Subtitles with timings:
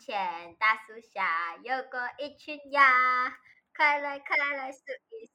[0.00, 2.90] 前大树下有过一群鸭，
[3.76, 5.34] 快来快来数一数，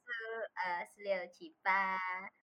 [0.56, 2.00] 二四六七八。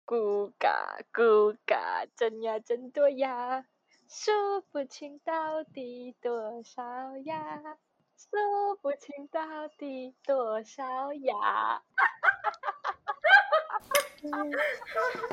[0.07, 3.64] 咕嘎咕嘎，真呀真多呀，
[4.09, 6.85] 数不清到底多少
[7.25, 7.61] 呀，
[8.17, 11.35] 数不清到底多少呀。
[11.35, 13.81] 哈哈哈哈
[14.31, 14.41] 哈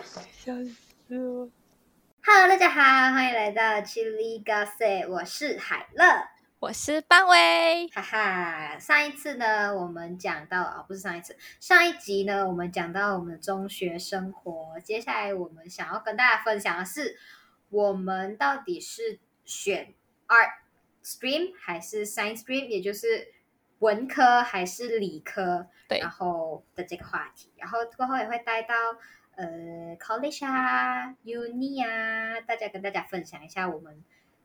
[0.02, 0.24] 哈！
[0.32, 1.52] 笑死我。
[2.24, 2.82] Hello，大家好，
[3.14, 6.31] 欢迎来到 Chili Gossip，我是海乐。
[6.62, 14.80] 我是班威，哈哈，上一次呢，我们讲到啊、不是上一次，上一集呢，我们讲到我们的中学生活。
[14.82, 17.18] 接下来我们想要跟大家分享的是，
[17.72, 19.96] 我们到底是选
[20.28, 20.52] art
[21.04, 23.34] stream 还是 science stream，也就是
[23.80, 28.76] 文科还是理科，对然后的这个话题，然后过后也会带到
[29.36, 34.04] 呃 college 啊、uni 啊，大家跟大家分享一下我们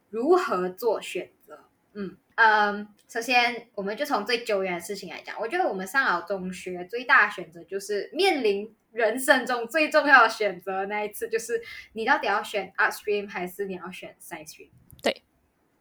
[0.08, 1.65] 如何做选择。
[1.96, 11.62] 嗯嗯，首先我们就从最久远的事情来讲，我觉得我们上好中学最大的选择就是面临人生中最重要的选择那一次，就是
[11.94, 14.68] 你到底要选 art stream 还是你要选 science stream？
[15.02, 15.22] 对，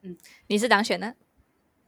[0.04, 1.14] 嗯你是当选呢？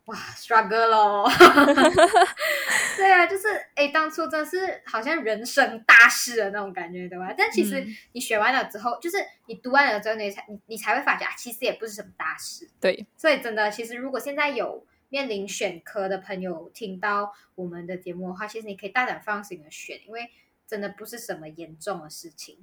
[0.07, 1.29] 哇，struggle 咯。
[2.97, 7.33] 对啊，就是哎，当初真是好像人生大事的那种感觉，对吧？
[7.37, 12.69] 但其实嗯你学完了之后，就是你读完了之后，你才你你才会发觉啊，其实也不是什么大事。
[12.79, 20.29] 对，所以真的，其实如果现在有面临选科的朋友听到我们的节目的话，其实你可以大胆放心的选，因为
[20.65, 22.57] 真的不是什么严重的事情。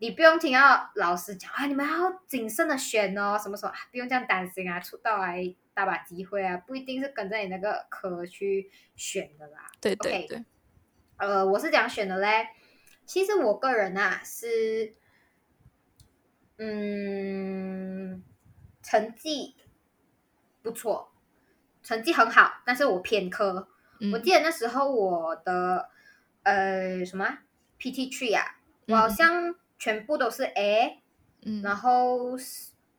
[0.00, 9.70] 你不用听到老师讲啊，你们要谨慎的选哦，什么什么，啊不用这样担心啊，出道来大把机会啊，不一定是跟着你那个科去选的啦。
[9.78, 10.44] 对对对，
[11.18, 12.48] 呃，我是怎样选的嘞？
[13.04, 14.94] 其实我个人啊是，
[16.56, 18.22] 嗯，
[18.82, 19.54] 成绩
[20.62, 21.12] 不错，
[21.82, 23.68] 成绩很好，但是我偏科。
[24.02, 25.90] 嗯我记得那时候我的
[26.44, 27.42] 呃什么啊
[27.78, 28.56] PT Tree 啊，
[28.88, 31.02] 我好嗯像全部都是 A，、
[31.44, 31.60] 嗯。
[31.62, 32.36] 然后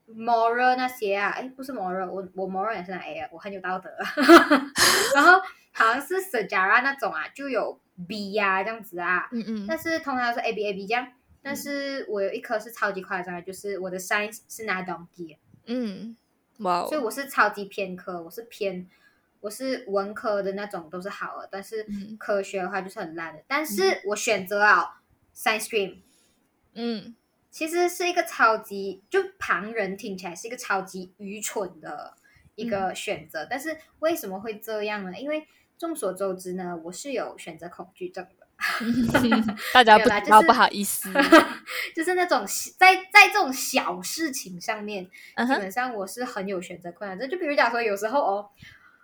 [0.09, 3.89] moral 那些啊，哎，不是 moral，我我 moral 也是拿 A 啊，我很有道德。
[5.15, 5.39] 然后
[5.71, 9.65] 好像是 Sejarah 那种啊，就有 B 呀、这样子啊，嗯嗯。
[9.65, 11.07] 但是通常都是 A B A B 这样。
[11.43, 16.15] 但是我有一科是超级夸张的，就是我的 science 是拿 donkey，嗯，
[16.59, 18.87] 哇所以哦，我是超级偏科，我是偏
[19.39, 22.15] 我是文科的那种都是好的，但是嗯。
[22.19, 23.41] 科学的话就是很烂的。
[23.47, 24.97] 但是我选择了
[25.35, 26.01] science stream，
[26.73, 27.15] 嗯
[27.49, 32.15] 其实是一个超级，就旁人听起来是一个超级愚蠢的
[32.55, 33.45] 一个选择。
[33.49, 35.19] 但是为什么会这样呢？
[35.19, 35.45] 因为
[35.77, 38.47] 众所周知呢，我是有选择恐惧症的，
[39.73, 41.11] 大家不知道，不好意思，
[41.93, 42.45] 就是那种
[42.77, 47.29] 在在这种小事情上面，基本上我是很有选择困难症。
[47.29, 48.49] 就比如讲说，有时候哦。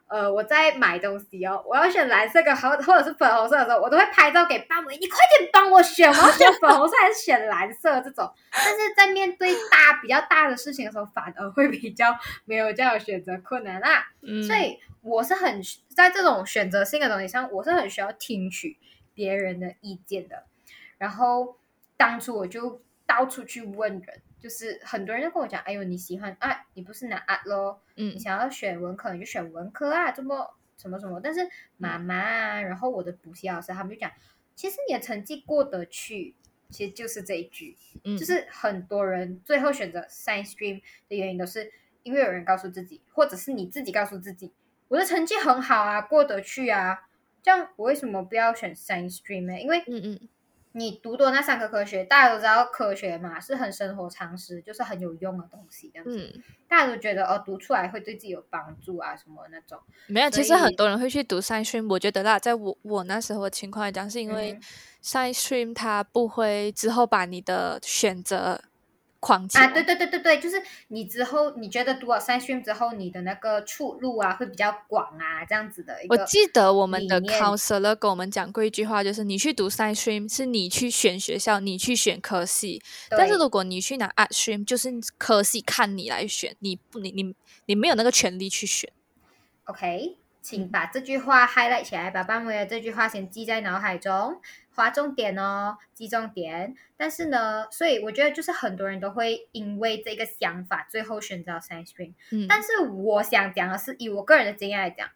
[0.07, 8.31] 呃，我在买东西哦，我要选蓝色跟或或者是粉红色的时候，我都会拍照给班委，你快点帮我选，我要选粉红色还是选蓝色这种。
[8.51, 14.07] 但是在面对大比较大的事情的时候，反而会比较没有这样的选择困难啦。
[14.21, 18.77] 嗯，所以我是很在这种选择性的东西上，我是很需要听取
[19.13, 20.43] 别人的意见的。
[20.97, 21.57] 然后
[21.97, 31.41] 当初我就到处去问人，就是很多人就跟我讲：“哎呦，你喜欢啊，你不是拿啊咯，嗯你嗯想要选文科你就选文科啊，这么什么什么。”但是
[31.75, 34.09] 妈妈啊，然后我的补习老师他们就讲，
[34.55, 36.33] 其实你的成绩过得去，
[36.69, 37.75] 其实就是这一句。
[38.05, 41.69] 嗯，就是很多人最后选择 science stream 的原因，都是
[42.03, 44.53] 因为有人告诉自己，或者是你自己告诉自己，
[44.87, 47.09] 我的成绩很好啊，过得去啊，
[47.43, 49.59] 这样我为什么不要选 science stream 呢？
[49.59, 50.29] 因为嗯嗯
[50.77, 59.79] 你读多那三科科学，大家都知道科学嘛是很生活常识，就是很有用的东西，这样子，嗯，大家都觉得哦，读出来会对自己有帮助啊，什么那种。
[60.05, 64.61] 没有，其实很多人会去读 science stream，我觉得啦，在我我那时候的情况来讲，是因为嗯
[65.03, 68.61] science stream 它不会之后把你的选择
[69.19, 69.73] 框起啊，来。
[69.73, 76.15] 对对对对对，就是你之后你觉得读了 science stream 之后，你的那个出路啊会比较广啊，这样子的一个。
[76.15, 87.35] 我记得我们的 counselor 跟我们讲过一句话，就是你去读 science stream 是你去选学校，你去选科系，但是如果你去拿 art stream，就是科系看你来选，你不你你
[87.65, 88.91] 你没有那个权利去选。
[89.65, 90.71] OK，请嗯。
[90.71, 94.39] 把这句话 highlight 起来，把班委的这句话先记在脑海中，
[94.77, 96.75] 划重点哦，记重点。
[96.95, 102.13] 但是呢，所以我觉得就是很多人都会因为这个想法，最后选择 science stream。
[102.31, 105.09] 嗯，但是我想讲的是，以我个人的经验来讲，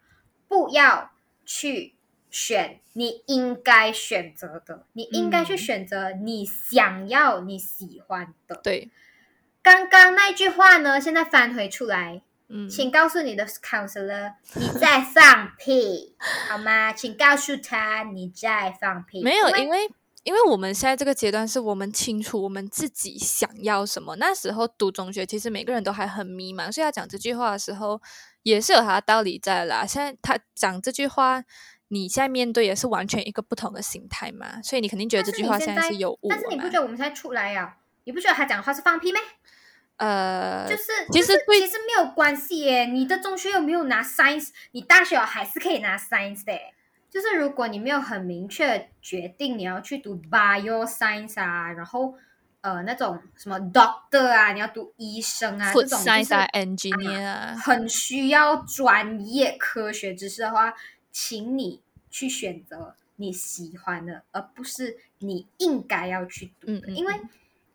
[0.48, 1.12] 不要
[1.46, 1.94] 去
[2.28, 8.56] 选你应该选择的，你应该去嗯选择你想要、你喜欢的。
[8.56, 8.90] 对，
[9.62, 12.22] 刚刚那句话呢，现在翻回出来，
[12.54, 16.14] 嗯，请告诉你的 counselor 你在放屁，
[16.50, 16.92] 好吗？
[16.92, 19.22] 请告诉他你在放屁。
[19.22, 19.90] 没有，因因为
[20.24, 24.16] 因为我们现在这个阶段是我们清楚我们自己想要什么。
[24.16, 28.00] 那时候读中学，其实每个人都还很迷茫，所以他讲这句话的时候
[28.42, 29.86] 也是有他的道理在啦。
[29.86, 31.42] 现在他讲这句话，
[31.88, 37.78] 你现在面对也是完全一个不同的心态嘛，所以你肯定觉得这句话现在在是有误但是你不觉得我们现在出来呀？
[38.04, 39.20] 你不觉得他讲的话是放屁咩？
[40.04, 40.82] 呃，就是
[41.12, 46.52] 其实就是其实没有关系耶，你的中学有没有拿 science，你大学还是可以拿 science 的。
[47.08, 52.14] 就是如果你没有很明确决定你要去读 bio science 啊，然后
[52.62, 60.74] 呃那种什么 doctor 啊，你要读医生啊这种就 science，engineer 啊，很需要专业科学知识的话，
[61.12, 66.72] 请你去选择你喜欢的，而不是你应该要去读的。
[66.72, 67.20] 嗯嗯因为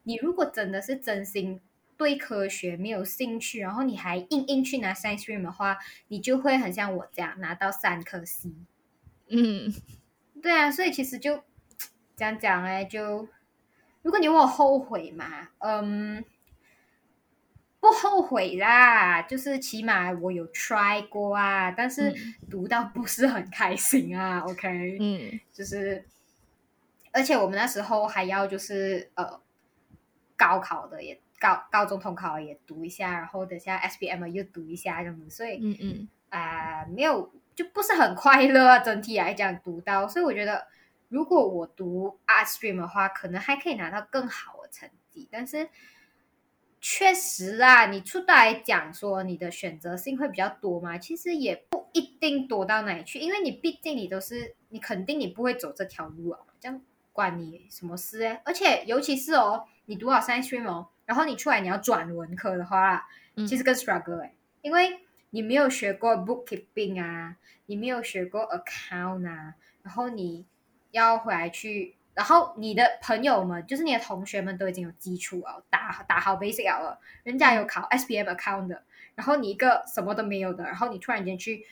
[0.03, 1.62] 你如果真的是真心
[1.98, 5.78] 对科学没有兴趣，然后你还硬硬去拿 science stream 的话，
[6.08, 8.52] 你就会很像我这样拿到三颗 C。
[9.30, 9.74] 嗯，
[10.42, 11.44] 对啊，所以其实就
[12.16, 13.28] 这样讲哎，就
[14.04, 16.24] 如果你问我后悔嘛，嗯，
[17.80, 22.36] 不后悔啦，就是起码我有 try 过啊，但是嗯。
[22.50, 25.40] 读到不是很开心啊，OK，嗯。
[25.52, 26.06] 就是，
[27.12, 29.42] 而且我们那时候还要就是呃
[30.38, 38.80] 高考的也高高中统考也读一下，然后等下 SBM 又读一下这样子，所以嗯嗯啊、没有就不是很快乐啊。
[38.80, 40.68] 整体来讲，读到，所以我觉得，
[41.10, 45.28] 如果我读 art stream 的话，可能还可以拿到更好的成绩。
[45.31, 45.69] 但是，
[46.81, 56.81] 确实啦，你出来讲说你的选择性会比较多嘛，其实也不一定多到哪里去，因为你毕竟你都是你肯定你不会走这条路啊，这样
[57.13, 58.42] 关你什么事哎？
[58.44, 65.00] 而且尤其是哦，你读好 science stream 哦，然后你出来你要转文科的话，嗯其实更 struggle 哎，因为
[65.31, 70.45] 你没有学过 bookkeeping 啊，你没有学过 account 啊，然后你
[70.92, 78.83] 要回来去，然后你的朋友们，就是你的同学们都已经有基础了，打打好 basic 了，人家有考 SBM account 的，
[79.15, 81.65] 然后你一个什么都没有的，然后你突然间去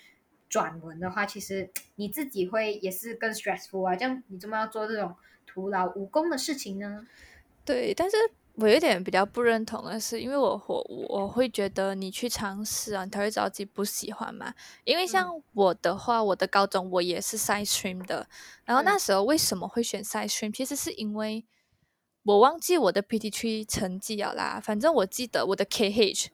[0.47, 5.15] 转文的话，其实你自己会也是更 stressful 啊，这样你怎么要做这种
[5.45, 7.05] 徒劳无功的事情呢？
[7.65, 8.15] 对，但是
[8.57, 14.53] 我有点比较不认同的是，因为我我我会觉得你去尝试啊，你才会知道自己不喜欢嘛。
[14.85, 18.27] 因为像我的话，我的高中我也是 side stream 的，
[18.63, 20.53] 然后那嗯时候为什么会选 side stream？
[20.55, 21.43] 其实是因为
[22.23, 26.27] 我忘记我的 PT t 成绩了啦，反正我记得我的 KH，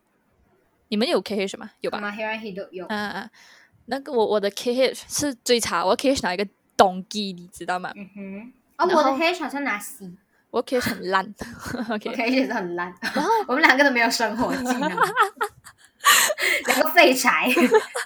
[0.89, 1.71] 你们有 KH 吗？
[1.81, 2.00] 有吧？
[2.00, 2.56] 嘛 h e
[2.88, 3.29] 嗯嗯，
[3.88, 6.47] 那个我我的 KH 是最差，我 KH 拿一个
[6.77, 7.91] 东基，你知道吗？
[7.95, 10.06] 嗯哼，哦，我的 KH 好像拿 C。
[10.51, 11.33] 我 KH 很烂
[11.89, 14.81] ，OK，我 K 也是很烂，然后 我们两个都没有生活技能，
[16.68, 17.48] 两个废柴。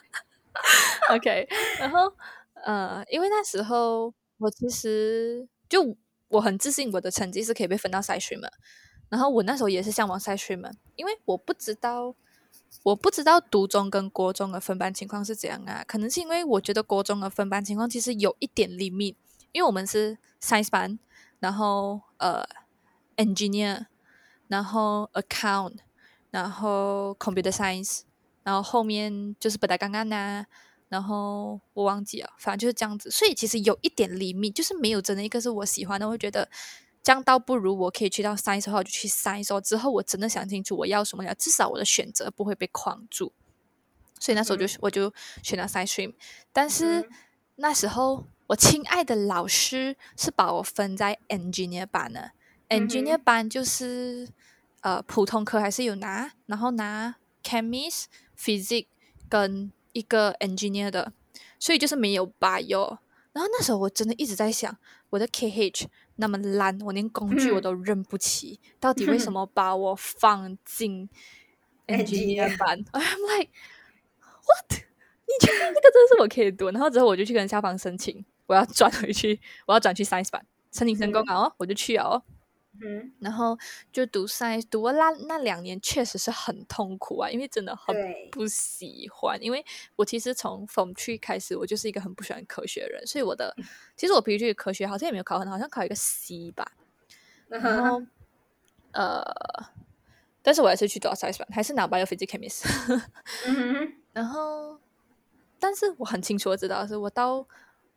[1.12, 1.48] OK，
[1.80, 2.12] 然后
[2.64, 5.96] 呃，因为那时候我其实就
[6.30, 8.52] 我很自信，我的成绩是可以被分到赛 stream 的。
[9.10, 12.16] 然后我那时候也是向往赛 stream 的，因为我不知道，
[12.84, 15.84] 我不知道读中跟国中的分班情况是怎样啊。
[15.88, 19.16] 可能是因为我觉得国中的分班情况其实有一点 limit，
[19.52, 20.98] 因为我们是 science 班，
[21.40, 22.44] 然后呃
[23.18, 23.86] engineer，
[24.48, 25.76] 然后 account，
[26.32, 28.02] 然后 computer science，
[28.44, 30.46] 然后后面就是本来刚刚呐，
[30.90, 33.10] 然后我忘记了，反正就是这样子。
[33.10, 36.06] 所以其实有一点厘米，就是没有真的一个是我喜欢的。
[36.06, 36.50] 我会觉得
[37.04, 39.60] 这样倒不如我可以去到 science 的话，我就去 science 哦。
[39.62, 43.34] 之后我真的想清楚我要什么了，至少我的选择不会被框住。
[44.20, 46.14] 所以那时候就、我就选了 science stream，
[46.52, 47.10] 但是、嗯
[47.58, 52.32] 那时候我亲爱的老师是把我分在 engineer 班的。
[52.68, 54.28] 嗯 engineer 班就是
[54.82, 58.06] 呃普通科还是有拿，然后拿 chemist、
[58.38, 58.88] physics
[59.30, 61.14] 跟一个 engineer 的，
[61.60, 62.98] 所以就是没有 bio。
[63.34, 64.76] 然后那时候我真的一直在想，
[65.10, 65.86] 我的 KH
[66.16, 71.10] 那么烂，我连工具我嗯都认不起，到底为什 么把我放进
[71.88, 72.84] engineer Engineer 班？
[72.94, 73.50] I'm like
[74.48, 74.80] what？
[75.28, 76.70] 你确定这个真的是我可以读？
[76.72, 82.24] 然后之后我就去跟校方申请，我要转回去，我要转去 science 班，申请成功了哦，我就去了哦。
[82.82, 83.58] 嗯，然后
[83.92, 87.96] 就读 science，读了那那两年确实是很痛苦啊，因为真的很，
[88.30, 89.42] 不喜欢。
[89.42, 93.56] 因为我其实从 Form Three 开始，我就是一个很不喜欢科学的人，所以我的
[93.96, 96.70] 其实我 PhD 科学好像也没有考很好，好像考一个 C 吧。
[97.48, 98.04] 然后
[98.92, 99.24] 呃，
[100.42, 102.66] 但是我还是去读 science 班，还是拿 biophysics chemist。
[103.46, 104.78] 嗯哼，然后，
[105.60, 107.48] 但是我很清楚的知道是，我到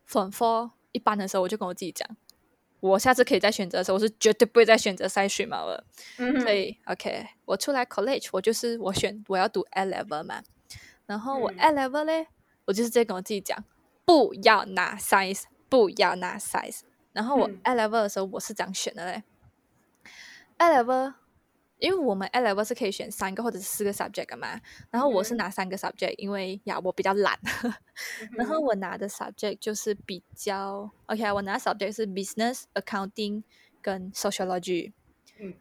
[0.09, 2.07] Form Four 一般的时候，我就跟我自己讲，
[2.79, 5.83] 我下次可以再选择的时候，我是绝对不会再选择筛选嘛了。
[6.17, 10.41] 嗯，所以 OK，我出来 college，我就是我选我要读 A level 嘛。
[11.05, 12.27] 然后我嗯 A level 嘞，
[12.65, 13.63] 我就是直接跟我自己讲，
[14.05, 16.81] 不要拿 science，不要拿 science。
[17.13, 19.23] 然后我嗯 A level 的时候，我是这样选的嘞。
[20.57, 21.13] A level，
[21.79, 24.59] 因为我们 A level 是可以选三个或者是四个 subject 的嘛。
[24.91, 27.39] 然后我是嗯拿三个 subject，因为呀我比较懒。
[28.37, 33.43] 然后我拿的 subject 就是比较 OK，我拿的 subject 是 business、accounting
[33.81, 34.91] 跟 sociology。
[35.39, 35.53] 嗯，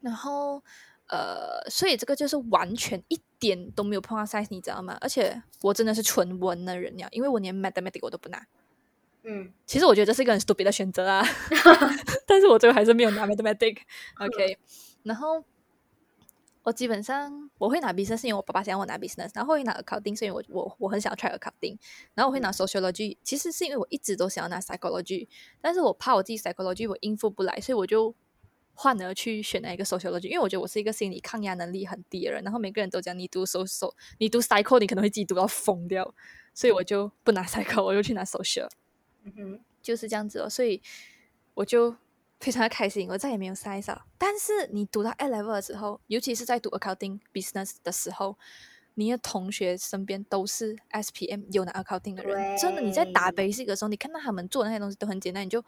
[0.00, 0.62] 然后
[1.08, 4.96] 呃，所以这个就是完全一点都没有碰到 science，你知道吗？
[5.00, 8.42] 而且我真的是纯文的人呀，因为我连 mathematics 我都不拿。
[9.24, 11.24] 嗯其实我觉得这是一个很 stupid 的选择啊
[12.26, 13.78] 但是我最后还是没有拿 mathematics。
[14.18, 14.58] OK，
[15.02, 15.44] 然后
[16.62, 21.76] 我基本上我会拿 business，是因为我爸爸想要我拿 business，然后会拿 accounting，是因为我我我很想要 try accounting，
[22.14, 25.26] 然后我会拿 sociology，其实是因为我一直都想要拿 psychology，
[25.60, 28.14] 但是我怕我自己 psychology 我应付不来，所以我就
[28.74, 36.14] 换而去选了一个 sociology，因为我觉得我是一个心理抗压能力很低的人，然后每个人都讲你读 so so，你读 psycho 你可能会自己读到疯掉，
[36.54, 38.68] 所以我就不拿 psycho，我就去拿 social。
[39.24, 40.80] 嗯哼，就是这样子哦，所以
[41.54, 41.96] 我就
[42.42, 44.02] 非常的开心，我再也没有 science 了。
[44.18, 48.36] 但是你读到 A level 的时候，尤其是在读 accounting business 的时候，
[48.94, 55.64] 你的同学身边都是 SPM 有拿 accounting 的人，真的你在打 basic 的时候，你看到他们做的那些东西都很简单，你就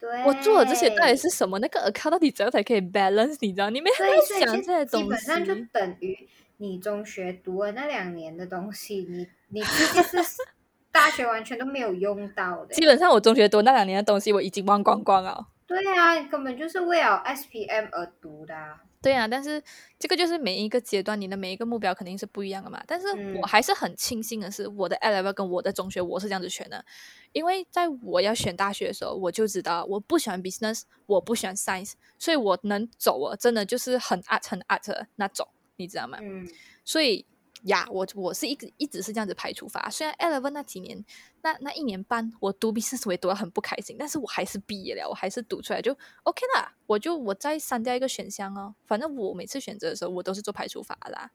[0.00, 1.60] 对，我做的这些到底是什么？
[1.60, 3.36] 那个 account 到底怎样才可以 balance？
[3.38, 3.70] 你知道？
[3.70, 5.54] 你没有对，所以想这些东基本上就。
[5.72, 10.42] 等于你中学读了那两年的东西，你你其实是
[10.90, 12.84] 大学完全都没有用到的基。
[12.84, 15.46] 本上我中学读那两年的东西，我已经忘光光了。
[15.80, 18.82] 对啊，你根本就是为了 SPM 而读的、啊。
[19.02, 19.60] 对啊，但是
[19.98, 22.80] 这个就是每一个阶段你的每一个目标肯定是不一样的嘛。
[22.86, 26.84] 但是嗯我还是很庆幸的是，我的 A level 跟我的中学我是这样子选的，
[27.32, 36.18] 因为在我要选大学的时候，我就知道我不喜欢 business，我不喜欢 science，所以我能走啊，真的就是很 art 很 art 那种，你知道吗？
[36.22, 36.46] 嗯
[36.84, 37.26] 所以
[37.62, 39.88] 呀，我我是一直一直是这样子排除法。
[39.90, 41.04] 虽然 Eleven 那几年，
[41.42, 46.74] 那那一年半我读 business 我也读得很不开心，但是我还是毕业了，我还是读出来就 OK 啦。
[46.86, 51.30] 我就我再删掉一个选项哦，反正我每次选择的时候，我都是做排除法的啦。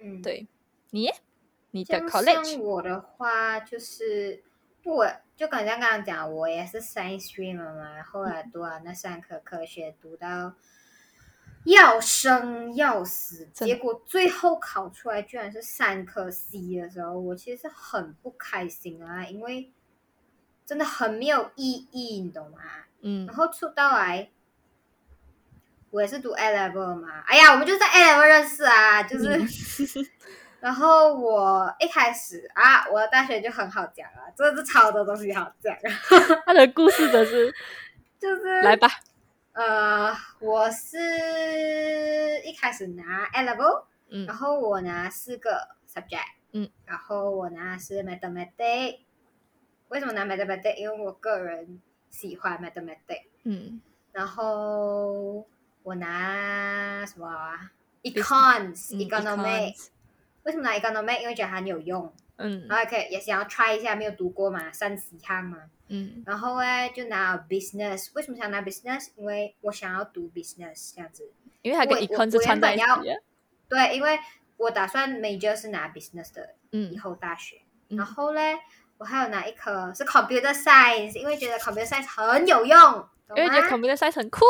[0.00, 0.22] 嗯，。
[0.22, 0.46] 对，
[0.90, 1.10] 你
[1.70, 4.42] 你的像 college 像我的话，就是
[4.84, 5.06] 我
[5.36, 10.54] 就刚像刚刚讲，我也是 science stream 的嘛，后来读完那三科科学，读到
[11.64, 19.70] 要生要死，结果最后考出来居然是三颗 C 的时候，我其实是很不开心啊，因为
[20.66, 22.58] 真的很没有意义，你懂吗？
[23.00, 24.30] 嗯然后出到来，
[25.90, 27.20] 我也是读 A level 嘛。
[27.26, 29.26] 哎呀，我们就在 A level 认识啊，就是。
[30.62, 37.52] 然后我一开始啊，我的大学就很好讲啊，真的是超多东西好讲，啊他的故事真是
[38.20, 38.88] 就是来吧，
[39.52, 40.96] 呃，我是
[42.42, 49.00] 一开始拿 A level，嗯然后我拿四个 subject，嗯，然后我拿是 mathematics。
[49.88, 50.76] 为什么拿 mathematics？
[50.76, 53.26] 因为我个人喜欢 mathematics。
[53.44, 53.82] 嗯
[54.12, 55.46] 然后
[55.82, 57.70] 我拿什么啊
[58.02, 59.74] ？econs、嗯 economic。
[59.74, 59.88] econs
[60.44, 61.20] 为什么拿 economics？
[61.20, 65.58] 因为觉得很有用，嗯然后也可以也想要 try 一下，没有读过嘛，三十项嘛。
[65.94, 68.08] 嗯然后哎，就拿 business。
[68.14, 69.08] 为什么想拿 business？
[69.16, 71.30] 因为我想要读 business 这样子。
[71.60, 73.22] 因为它跟我 econ 我是串在一起我原的，
[73.68, 74.18] 对，因为
[74.56, 77.56] 我打算 major 是拿 business 的，嗯以嗯后大学。
[77.90, 78.58] 嗯然后嘞，
[78.96, 82.78] 我还有拿一科是 computer science，因为觉得 computer science 很有用，
[83.28, 84.40] 懂因为觉得吗 computer science 很酷，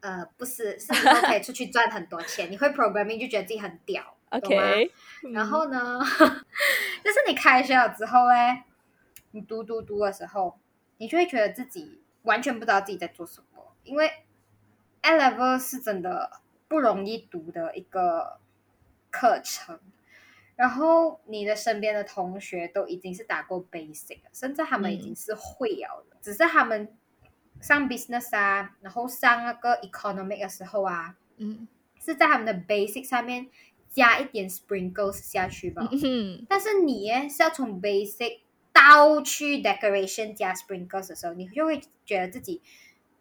[0.00, 2.48] 呃，不是，是以后可以出去赚很多钱。
[2.50, 4.90] 你会 programming 就觉得自己很屌懂吗 OK，
[5.34, 6.00] 然后呢，
[7.04, 8.34] 就是你开学了之后呢，
[9.32, 10.58] 你读读读的时候，
[10.98, 14.10] 你就会觉得自己完全不知道自己在做什么，因为
[15.02, 18.38] A level 是真的不容易读的一个
[19.10, 19.78] 课程。
[20.56, 26.92] 然后你的身边的同学都已经是打过 basic，了甚至他们已经是会了的，只是他们
[27.60, 31.68] 上 business 啊，然后上那个 economic 的时候啊，嗯
[32.00, 33.48] 是在他们的 basic 上面
[33.88, 35.88] 加一点 sprinkles 下去吧。
[35.92, 38.40] 嗯但是你耶是要从 basic
[38.78, 42.62] 到去 decoration 加 sprinkles 的时候，你就会觉得自己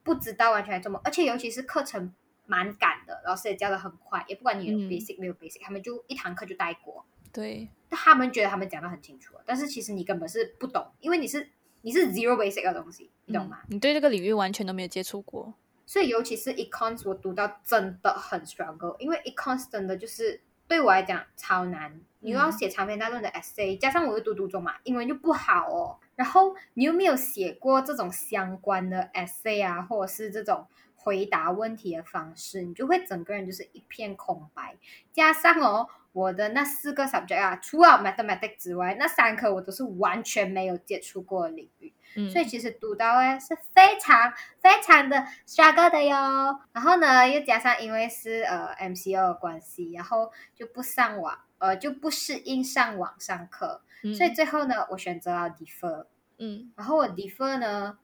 [0.03, 2.13] 不知道完全在做什么，而且尤其是课程
[2.45, 7.05] 蛮赶的，老师也教的很快，也不管你有嗯 basic、没有 basic，他们就一堂课就带过。
[7.33, 11.49] 对，他们觉得他们讲的很清楚，但是其实你根本是不懂，因为你是
[11.81, 13.59] 你是 zero basic 的东西，你懂吗？
[13.63, 15.53] 嗯你对这个领域完全都没有接触过，
[15.85, 21.99] 所以尤其是 econs，我读到真的很 struggle，因为 econs 真的就是对我来讲超难。
[22.19, 25.99] 你又要写长篇大论的 essay，、加上我又读读中嘛，英文就不好哦。
[26.15, 34.75] 然后你又没有写过这种相关的 essay 啊，或者是这种回答问题的方式，你就会整个人就是一片空白。
[35.13, 42.29] 加上哦，我的那四个 subject 啊，除了 mathematics 之外，那三科我都是完全没有接触过的领域，嗯。
[42.29, 46.59] 所以其实读到哎是非常非常的 struggle 的哟。
[46.73, 56.07] 然后呢，又加上因为是呃 MCO 的关系，然后就不上网，呃就不适应上网上课，嗯所以最后呢，我选择了 defer。
[56.39, 56.73] 嗯。
[56.75, 57.97] 然后我 defer 呢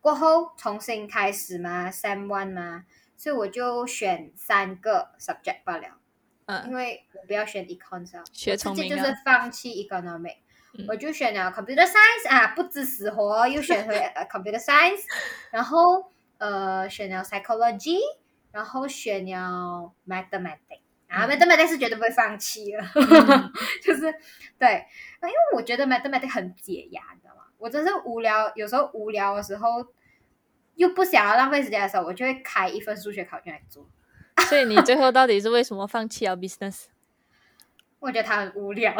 [0.00, 2.84] 过后重新开始嘛，Sem One 嘛，
[3.16, 5.92] 所以我就选三个 subject 罢了，因
[6.46, 10.41] 嗯，为我不要选 econs 啊，学聪明啊就是放弃 economic，、嗯
[10.88, 15.02] 我就选了 computer science 啊，不知死活又选回 呃 computer science，
[15.50, 17.98] 然后呃选了 psychology，
[18.52, 20.80] 然后选了 mathematics。
[21.08, 23.52] 啊嗯，mathematics 是绝对不会放弃了，嗯
[23.84, 24.00] 就是
[24.58, 24.86] 对，
[25.22, 27.42] 因为我觉得 mathematics 很解压，你知道吗？
[27.58, 29.86] 我真是无聊，有时候无聊的时候，
[30.76, 33.86] 又不想要浪费时间的时候，我就会开一份数学考卷来做。
[34.48, 36.84] 所以你最后到底是为什么放弃了 business？
[38.00, 38.94] 我觉得它很无聊。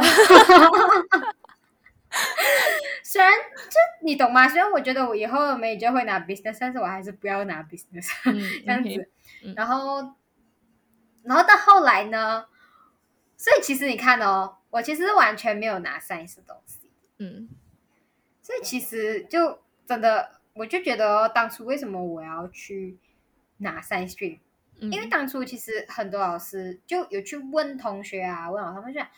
[3.13, 3.77] 虽然就
[4.07, 4.49] 你懂吗？
[4.49, 9.11] 虽然我觉得我以后没就会拿 business，但是我还是不要拿 business 嗯 这样子。
[9.45, 10.15] 嗯然后，
[11.23, 12.47] 然后到后来呢？
[13.37, 17.51] 所以其实你看哦，我其实完全没有拿 science 的东西，嗯
[18.41, 22.97] 所以其实就真的，我就觉得、哦、当初为什么我要去
[23.59, 24.39] 拿 science stream，
[24.81, 29.09] 嗯，因为当初其实很多老师就有去问同学啊，问老师他们就讲，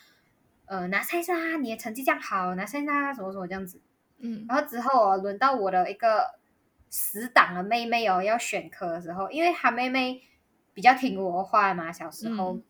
[0.66, 3.80] 呃，拿 science 啊，你的成绩这样好，拿 science 啊，什么什么这样子。
[4.18, 6.24] 嗯然后之后哦，轮到我的一个
[6.88, 10.22] 死党的妹妹哦，要选科的时候，因为她妹妹
[10.72, 12.62] 比较听我的话嘛，小时候，嗯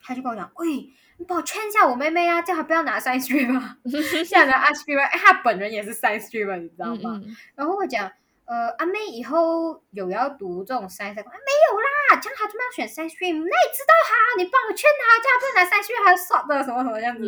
[0.00, 3.78] 她就跟我讲，喂，你帮我劝一下我妹妹啊，叫她不要拿 science stream 啊，
[4.24, 7.20] 现在拿 art stream 啊，哎，她本人也是 science stream，你知道嗯吗？
[7.24, 8.12] 嗯然后我讲，
[8.44, 11.77] 呃，阿妹以后有要读这种 science 的，啊，没有
[12.10, 17.24] 啦，这样她就没有选 science stream，那你知道他，你帮我劝他，叫他不要拿 science stream，还要 short 的什么什么这样子。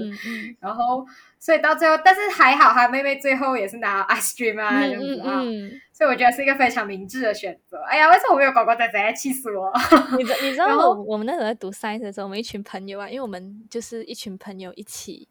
[0.61, 1.07] 然后，
[1.39, 7.79] 所以到最后，但是还好，他妹妹最后也是拿 ice stream 啊，这样子嗯啊，嗯所以我觉得是一个非常明智的选择。
[7.83, 9.13] 哎呀，为什么我没有狗狗仔仔？
[9.13, 9.71] 气死我！
[10.13, 15.29] 嗯，你知你知道 然后我我们那时候在读 science 的时候，我们一群朋友啊，因为我们就是一群朋友一起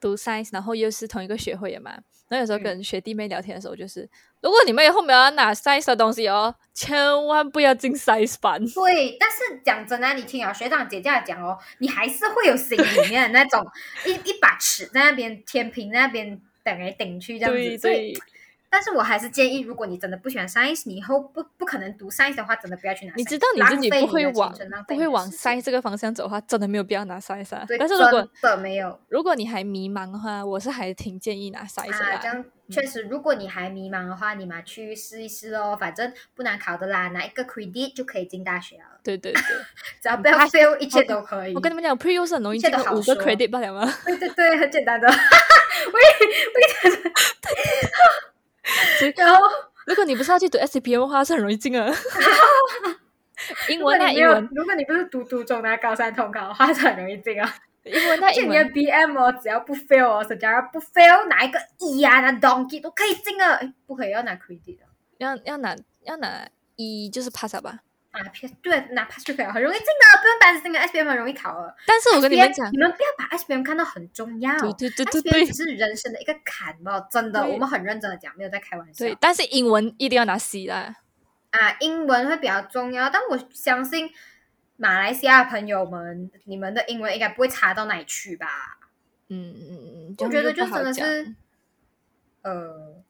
[0.00, 1.92] 读 science，然后又是同一个学会的嘛。
[2.28, 4.08] 然后有时候嗯跟学弟妹聊天的时候，就是、
[4.40, 8.64] 如果你们以后没有要拿 science 的东西哦，千万不要进 science 班。
[8.66, 13.66] 对，但是讲真的啊，你听啊，学长姐这样讲哦，你还是会有心里面的那种
[14.06, 17.82] 一一把尺在那边，天平在那边等来顶去这样对子。
[17.82, 18.22] 所以对，
[18.72, 23.12] 但是我还是建议，如果你真的不喜欢 science，你以后不不可能读 science 的话，真的不要去拿。
[23.16, 24.54] 你知道你自己不会往
[24.86, 32.20] 不会往 science 这个方向走的话，真的没有必要拿 science 但是如果真的没有如果你还迷茫的话，我是还挺建议拿 science 的啊，啦。
[32.22, 39.42] 这样确实，如果你还迷茫的话，你嘛去试一试哦，反正不难考的啦，拿一个 credit 就可以进大学了，对对对，
[40.00, 41.54] 只要不要他 fail，一切都可以。
[41.56, 43.92] 我跟你们讲，pre U 是很容易进个五个 credit 罢了吗？
[44.04, 45.08] 对对对，很简单的。
[45.10, 46.06] 我也
[46.54, 47.10] 我也
[49.16, 49.40] 然后
[49.86, 51.92] 如果你不是要去读 SCPM 的话，是很容易进啊。
[53.68, 57.54] 英文啊，你没有英文，，如果你不是读读中拿高三统考的话，是很容易进啊。
[57.84, 58.92] 英文那英文你的。
[58.92, 63.58] BM 哦，只要不 fail 哦，只要不 fail，拿一个 E 啊，拿 donkey 都可以进啊。
[63.86, 64.84] 不可以要拿 credit 的
[65.16, 66.46] 要要拿要拿
[66.76, 67.80] E 就是 pass 吧？
[68.10, 70.78] 啊，P 对，拿 pass 就可以了，很容易进的，不用担心的。
[70.80, 71.74] SBM 很容易考的。
[71.86, 74.58] 但是我跟你们讲你，们不要把 SBM 看到很重要。
[74.58, 79.04] 对对对对对只是人生的一个坎吧，真的，对我们很认真的讲，没有在开玩笑。
[79.04, 80.96] 对，但是英文一定要拿 C 啦。
[81.50, 84.10] 啊，英文会比较重要，但我相信
[84.76, 88.78] 马来西亚的朋友们，你们的英文应该不会差到哪里去吧？
[89.28, 91.34] 嗯嗯嗯，我觉得就真的是，
[92.42, 92.52] 呃，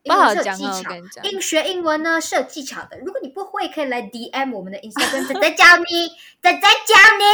[0.05, 2.99] 不好英文是有技巧跟你讲英学英文呢是有技巧的。
[2.99, 6.09] 如果你不会，可以来 DM 我们的 Instagram，仔仔教你，
[6.43, 7.25] 仔仔教你。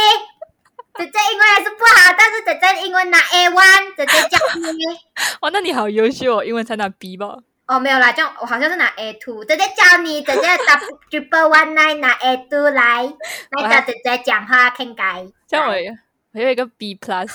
[0.97, 4.83] 仔仔英文还是不好，但是仔仔英文拿 A one，仔仔教你。
[5.41, 7.37] 哇，那你好优秀哦，英文才拿 B 吧？
[7.67, 10.79] 哦，没有啦，这样我好像是拿 A two，仔仔教你，仔仔打
[11.11, 13.03] triple one nine 拿 A two 来，
[13.51, 15.27] 来找仔仔讲话看改。
[15.47, 15.91] 这样我有
[16.37, 17.27] 我有一个 B plus，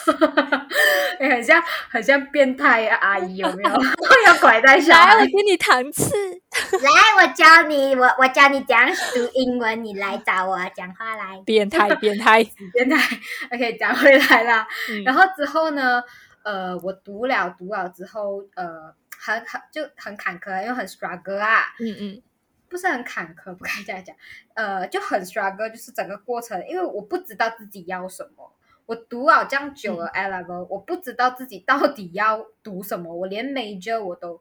[1.19, 1.61] 欸 很像
[1.91, 3.71] 很像变态啊阿姨，有没有？
[4.27, 5.21] 要拐带小来，我。
[5.25, 6.05] 给你糖吃。
[6.79, 6.91] 来，
[7.27, 11.43] 我教你，我我教你怎样读英文，你来找我讲话来。
[11.45, 12.45] 变态，变态。
[12.73, 13.19] 变态
[13.53, 14.67] ，OK，讲回来啦。
[14.89, 16.03] 嗯然后之后呢，
[16.45, 22.23] 呃，我读了读了之后，呃，很很就很坎坷，因为很 struggle 啊，嗯嗯
[22.69, 24.15] 不是很坎坷，不该这样讲，
[24.55, 28.53] 呃，就很 struggle，就是整个过程，因为我不知道自己要什么。
[28.93, 34.41] 我读了这样久了 A level，、我不知道自己到底要读什么，我连 major 我都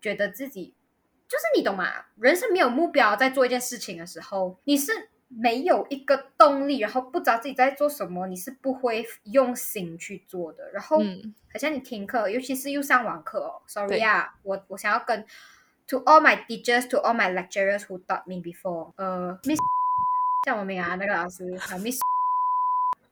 [0.00, 0.72] 觉得自己
[1.26, 1.86] 就是你懂吗？
[2.16, 4.92] 人生没有目标，在做一件事情的时候，你是
[5.28, 10.70] 没有一个动力，然后不知道自己在做什么，你是不会用心去做的。
[10.72, 15.26] 然后，嗯好像你听课，尤其是又上网课哦，sorry 对啊，我我想要跟
[15.88, 19.58] to all my teachers, to all my lecturers who taught me before，呃，Miss
[20.46, 21.98] 叫我名啊，那个老师啊，Miss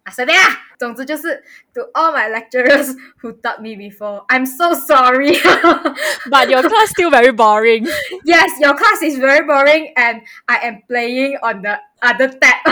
[0.05, 1.43] 啊，随便啊，总之就是
[1.75, 5.37] to all my lecturers who taught me before, I'm so sorry.
[6.27, 7.87] But your class still very boring.
[8.25, 12.65] yes, your class is very boring, and I am playing on the other tab.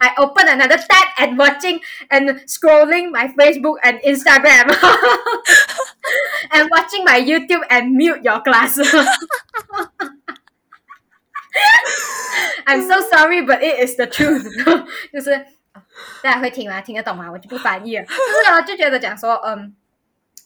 [0.00, 1.78] I open another tab and watching
[2.10, 4.66] and scrolling my Facebook and Instagram,
[6.50, 8.80] and watching my YouTube and mute your class.
[12.66, 14.42] I'm so sorry, but it is the truth
[15.12, 15.46] 。就是
[16.21, 16.81] 大家会听吗？
[16.81, 17.31] 听得懂吗？
[17.31, 18.05] 我就不翻译了。
[18.05, 19.75] 就是我就觉得讲说，嗯，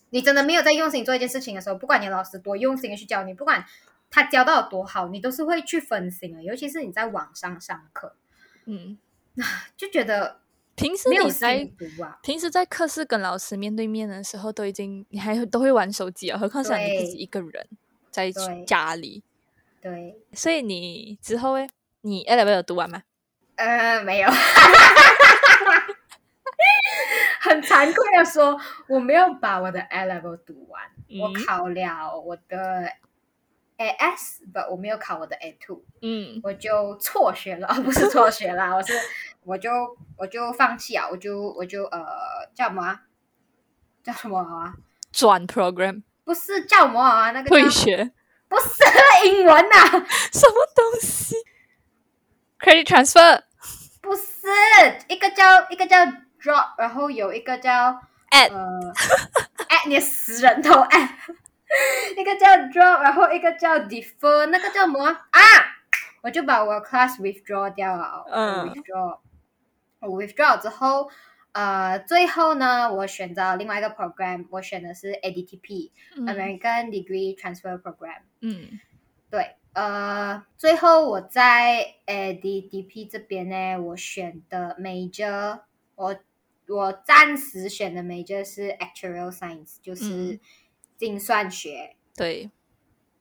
[0.09, 3.65] 你真的没有在用心做一件事情的时候，不管你老师多用心的去教你，不管
[4.09, 6.43] 他教到有多好，你都是会去分心的。
[6.43, 8.15] 尤其是你在网上上课，
[8.65, 8.97] 嗯，
[9.77, 10.39] 就觉得
[10.75, 11.69] 平时没有你在。
[12.21, 17.67] 平时在课室跟老师面对面的时候，都已经你还都会玩手机啊，何况是你自己一个人
[18.09, 18.31] 在
[18.65, 19.23] 家里。
[19.81, 21.67] 对，所以你之后诶，
[22.01, 23.03] 你 A level 有读完吗？
[23.55, 24.29] 呃，没有。
[27.43, 30.81] 很惭愧的说，我没有把我的 A level 读完，
[31.19, 32.87] 我嗯考了我的
[33.77, 35.83] AS，不，我没有考我的 A two。
[36.03, 38.93] 嗯我就辍学了，哦 不是辍学啦， 我是
[39.43, 39.71] 我就
[40.17, 42.05] 我就放弃啊，我就我就呃
[42.53, 43.01] 叫什么、啊？
[44.03, 44.73] 叫什么啊？
[45.11, 47.31] 转 program 不是叫什么啊？
[47.31, 48.11] 那个叫退学
[48.47, 48.83] 不是
[49.27, 49.89] 英文呐、啊，
[50.31, 51.35] 什么东西
[52.59, 53.41] ？Credit transfer
[54.01, 54.23] 不是
[55.07, 55.97] 一个叫一个叫
[56.41, 57.71] drop，然后有一个叫
[58.31, 58.93] at 呃
[59.69, 61.09] at 你的死人头 at，
[62.17, 65.17] 一个叫 drop，然后一个叫 defer，那个叫什么啊？
[65.31, 65.39] 啊
[66.23, 69.19] 我就把我 class withdraw 掉了，嗯我 withdraw，
[70.01, 71.09] 我 withdraw 之后，
[71.53, 78.21] 呃，最后呢，我选择另外一个 program，我选的是 ADTP、嗯 American Degree Transfer Program。
[78.41, 78.79] 嗯
[79.31, 85.61] 对，呃，最后我在 ADDP 这边呢，我选的 major，
[85.95, 86.15] 我
[86.71, 90.39] 我暂时选的 major 是 Actuarial Science，就是嗯
[90.97, 91.95] 精算学。
[92.15, 92.49] 对，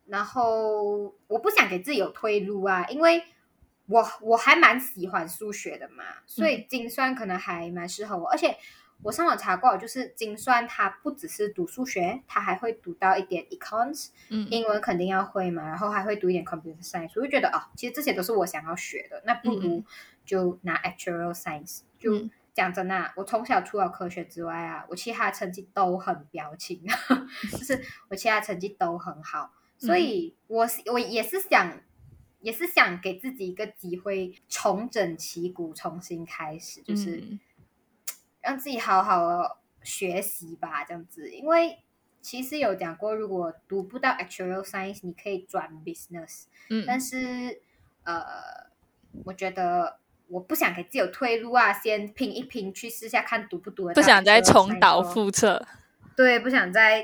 [0.07, 3.25] 然后我不想给自己有退路啊，因为
[3.87, 8.29] 我我还蛮喜欢数学的嘛，所以精算可能还蛮适合我。
[8.29, 8.57] 而且
[9.03, 19.85] 我上网查过，就是精算它不只是读数学，它还会读到一点 econs，嗯英文肯定要会嘛，然后还会读一点 computer science，我就觉得哦，其实这些都是我想要学的，那不如嗯
[20.25, 21.81] 就拿 actuarial science。
[21.99, 26.83] 就嗯讲真的啊、我从小除了科学之外啊，我其他成绩都很标清，
[27.53, 31.81] 就是我其他成绩都很好，所以我是我也是想。
[32.43, 37.39] 也是想给自己一个机会，重整旗鼓，重新开始，就是嗯
[38.41, 41.31] 让自己好好的学习吧，这样子。
[41.31, 41.85] 因为
[42.23, 47.61] 其实有讲过，如果读不到 actuarial science，你可以转 business，嗯但是
[48.05, 48.71] 呃，
[49.27, 50.00] 我觉得
[50.31, 55.67] 我不想给自己有退路啊，先拼一拼，去试下看读不读得不想再重蹈覆辙。
[56.17, 57.03] 对，不想再，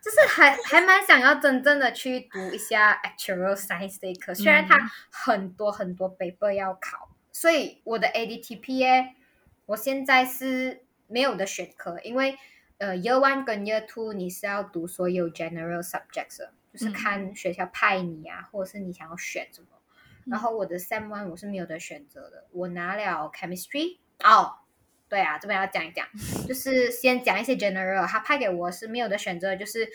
[0.00, 9.08] 就是还还蛮想要真正的去读一下 actuarial science 这一科，虽然它嗯很多很多 paper 要考，所以我的 ADTPA，
[9.66, 12.36] 我现在是没有的选科，因为
[12.78, 19.66] 呃 Year One 跟 Year Two 你是要读所有 general subjects，的就是嗯看学校派你啊，或者是你想要选什么。
[20.26, 20.40] 然嗯。
[20.40, 24.54] 后我的 Sem One 我是没有的选择的，我拿了 Chemistry 哦，
[25.08, 26.06] 对啊，这边要讲一讲，
[26.48, 29.88] 就是先讲一些 general，他派给我是没有的选择，就是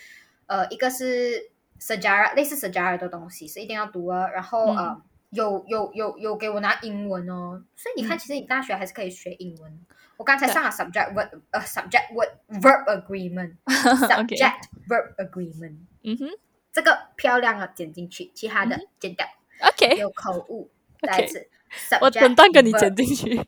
[0.46, 4.78] 呃，一个是 Sejarah 类似 Sejarah 的东西是一定要读的，然后、嗯。
[4.78, 8.20] 呃，有有有有给我拿英文哦，所以你看，嗯。
[8.20, 9.86] 其实你大学还是可以学英文。
[10.16, 12.30] 我刚才上了 subject word 呃 subject word
[12.64, 13.56] verb agreement
[14.08, 16.30] subject verb agreement 嗯哼。
[16.72, 19.28] 这个漂亮啊剪进去，其他的剪掉，
[19.62, 20.70] ，OK，有口误。
[21.02, 21.48] 再一次
[22.02, 23.48] 我整段跟你剪进去。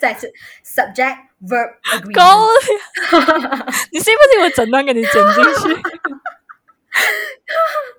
[0.00, 0.32] 再次
[0.64, 1.74] subject verb
[2.14, 2.22] 够
[3.10, 5.82] agreement，了，你信不信我整段给你剪进去？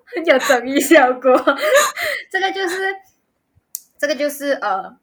[0.05, 1.31] 很有综艺效果。
[2.31, 2.95] 这个就是
[3.97, 4.97] 这个就是呃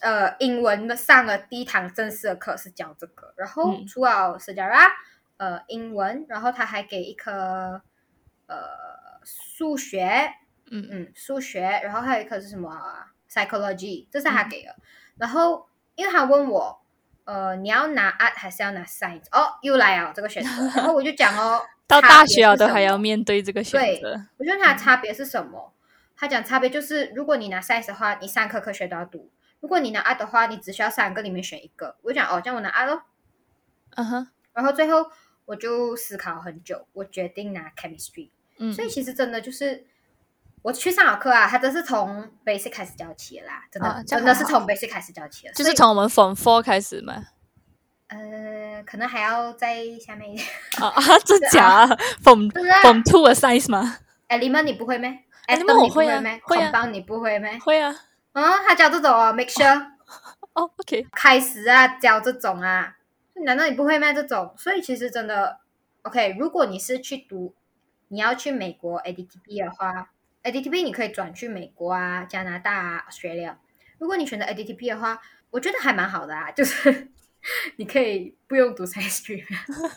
[0.00, 4.92] 呃英文的上了第一堂正式的课是教这个，然后嗯除了 s e j a r a
[5.38, 7.80] 呃英文，然后他还给一科
[8.46, 8.56] 呃
[9.56, 10.34] 数学，
[10.70, 14.76] 嗯嗯，数学，然后还有一科是什么啊？psychology，这是他给的。
[15.16, 16.78] 然后因为他问我，
[17.24, 19.24] 呃，你要拿 art 还是要拿 science？
[19.32, 24.26] 哦，又来啊这个选择， 然后我就讲哦， 到大学了都还要面对这个选对择。
[24.36, 25.72] 我就问他差别是什么，
[26.14, 31.96] 他讲差别就是，如果你拿 science 的话，你三科科学都要读；如果你拿 art 的话，你只需要三个里面选一个。
[32.02, 33.04] 我就讲哦，这样我拿 art 咯。
[33.94, 35.10] 嗯哼，然后最后
[35.46, 38.28] 我就思考很久，我决定拿 chemistry。
[38.58, 39.84] 嗯，所以其实真的就是
[40.62, 47.24] 我去上好课啊，他真是从 basic 开始教起的啦，真的、真的是从 basic 开始教起的，就是从我们 Form Four 开始嘛。
[48.08, 50.46] 呃，可能还要在下面一点。
[50.80, 51.86] 啊啊，真假啊？
[52.22, 57.58] Form Form Two 的 Science 吗？element 你不会咩 Element 我你会啊咩会啊你不会咩？
[57.58, 57.94] 会啊。
[58.32, 59.76] 嗯，他教这种哦，make sure
[60.54, 62.96] 哦，OK，开始啊，教这种啊，
[63.44, 64.14] 难道你不会咩？
[64.14, 65.58] 这种，所以其实真的
[66.02, 66.36] OK。
[66.38, 67.54] 如果你是去读，
[68.08, 70.10] 你要去美国 ADTP 的话
[70.42, 73.56] ，ADTP 你可以转去美国啊、加拿大啊、Australia。
[73.98, 77.08] 如果你选择 ADTP 的话，我觉得还蛮好的啊， 就是
[77.76, 79.44] 你可以不用读 science stream，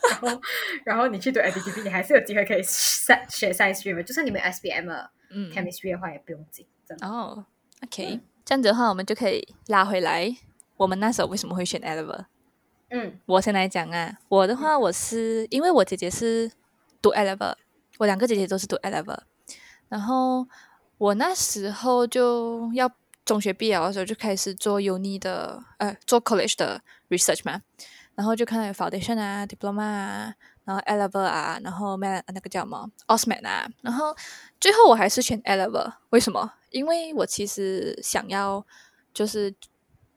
[0.10, 0.42] 然后
[0.86, 7.08] 然后你去读 ADTP，你还是有机会可以学学 science stream，就算你们 SBM 了、嗯，chemistry 的话也不用紧，真的。
[7.08, 7.46] 哦
[7.84, 10.36] ，OK，这样子的话，我们就可以拉回来，
[10.78, 12.26] 我们那时候为什么会选 Elever？
[12.92, 16.52] 嗯我先来讲啊，我的话，我是因为我姐姐是
[17.02, 17.54] 读 Elever，
[18.00, 19.18] 我两个姐姐都是读 Elever，
[19.90, 20.48] 然后
[20.98, 22.90] 我那时候就要
[23.26, 27.62] 中学毕业的时候就开始做 uni 的，呃，做 college 的 research 嘛，
[28.16, 30.34] 然后就看到有 foundation 啊、diploma 啊，
[30.64, 34.16] 然后 Elever 啊，然后 man 那个叫什么？Osman 啊，然后
[34.62, 36.54] 最后我还是选 Elever，为什么？
[36.70, 38.66] 因为我其实想要
[39.14, 39.54] 就是。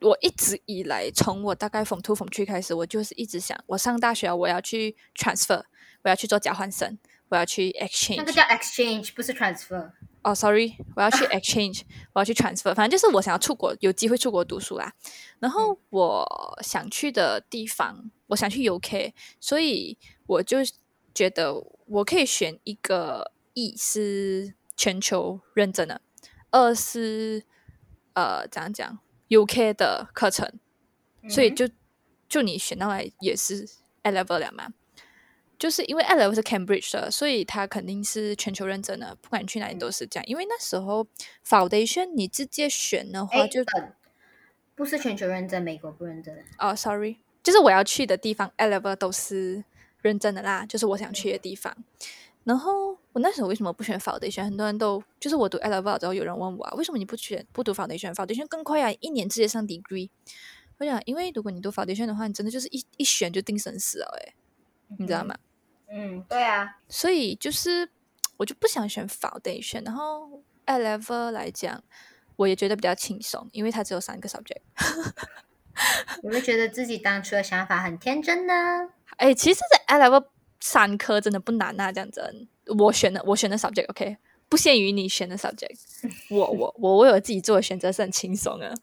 [0.05, 5.63] 我一直以来，从我大概 from two from three 开始，我就是一直想，我上大学我要去 transfer，
[6.03, 6.99] 我要去做交换生，
[7.33, 8.17] 我要去 exchange。
[8.19, 9.91] 那个叫 exchange，不是 transfer。
[10.23, 11.81] 哦、s o r r y 我要去 exchange，
[12.13, 14.93] 我要去 transfer，反正就是我想要出国，有机会出国读书啦。
[15.39, 20.59] 然后我想去的地方，我想去 UK，所以我就
[21.15, 21.55] 觉得
[21.87, 26.03] 我可以选一个一是全球认证的，
[26.51, 27.45] 二是
[28.13, 28.99] 呃怎样讲
[29.31, 30.53] UK 的课程，
[31.31, 31.69] 所以嗯就
[32.29, 33.67] 就你选到来也是
[34.03, 34.69] A level 了嘛。
[35.63, 40.27] 就是因为 level 是 Cambridge 的，所以它肯定是全球认证的，不管你去哪里都是这样。
[40.27, 41.07] 因为那时候
[41.47, 43.93] Foundation 你直接选的话哎，就，等，
[44.75, 46.37] 不是全球认证，美国不认证。
[46.59, 49.63] 哦，sorry，就是我要去的地方 level 都是
[50.01, 51.73] 认证的啦，就是我想去的地方。
[52.43, 54.43] 然后我那时候为什么不选 Foundation？
[54.43, 60.11] 很多人都就是我读 A level 之后，有人问我啊，为什么你不选不读 Foundation？Foundation 更快啊，一年直接上 degree。
[60.79, 64.35] 我想，因为如果你读 Foundation 的话，你真的就是一一选就定生死了，诶，
[64.99, 65.37] 你知道吗？
[65.93, 67.89] 嗯，对啊，所以就是
[68.39, 71.85] 我就不想选 foundation，然后 A level 来讲，
[72.37, 74.63] 我也觉得比较轻松，因为它只有三个 subject。
[76.23, 78.55] 有没有觉得自己当初的想法很天真呢？
[79.17, 80.27] 哎，其实这 A level
[80.61, 82.49] 三科真的不难啊，这样子。
[82.79, 84.17] 我选的我选的 subject，OK，、
[84.49, 85.79] 不限于你选的 subject。
[86.31, 88.75] 我我我我有自己做的选择是很轻松的，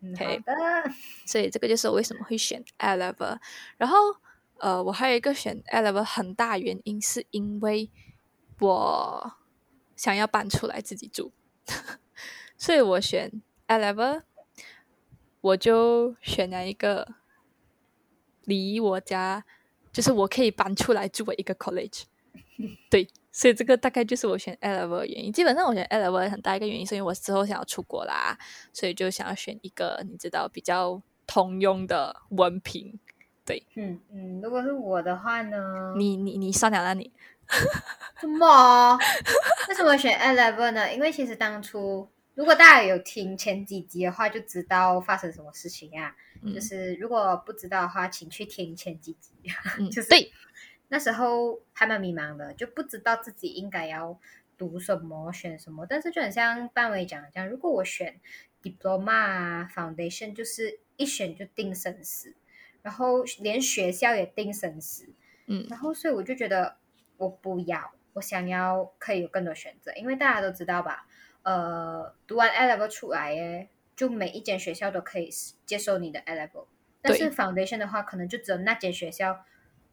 [0.00, 0.90] 嗯，OK 好的，
[1.26, 3.38] 所以这个就是我为什么会选 A level。
[3.76, 3.96] 然后
[4.58, 7.90] 呃，我还有一个选 A level 很大原因是因为
[8.60, 9.32] 我
[9.94, 11.32] 想要搬出来自己住，
[12.56, 14.22] 所以我选 A level，
[15.40, 17.14] 我就选了一个
[18.44, 19.44] 离我家
[19.92, 22.04] 就是我可以搬出来住的一个 college。
[22.88, 25.30] 对，所以这个大概就是我选 A level 的原因。
[25.32, 28.38] 基本上我选 A level 很大一个原因是因为我之后想要出国啦，
[28.72, 32.98] 所以就想要选一个你知道比较通用的文凭。
[33.74, 35.94] 嗯嗯，如果是我的话呢？
[35.96, 37.12] 你你你算了啦你，
[38.20, 38.98] 什么？
[39.68, 40.92] 为什么选 A level 呢？
[40.94, 46.14] 因为其实当初如果大家有听前几集的话，就知道发生什么事情啊。
[46.42, 49.30] 嗯就是如果不知道的话，请去听前几集。
[49.78, 50.30] 嗯 就是对，
[50.88, 54.18] 那时候还蛮迷茫的，就不知道自己应该要
[54.58, 55.86] 读什么、选什么。
[55.88, 58.20] 但是就很像范伟讲的这样，如果我选
[58.62, 62.34] diploma 啊、foundation，就是一选就定生死，
[62.86, 65.08] 然后连学校也定生死。
[65.48, 65.66] 嗯。
[65.68, 66.76] 然后所以我就觉得
[67.16, 71.08] 我不要，我想要可以有更多选择，因为大家都知道吧，
[71.42, 75.28] 呃，读完 A level 出来耶，就每一间学校都可以
[75.64, 76.66] 接受你的 A level，
[77.02, 79.44] 但是 foundation 的话，可能就只有那间学校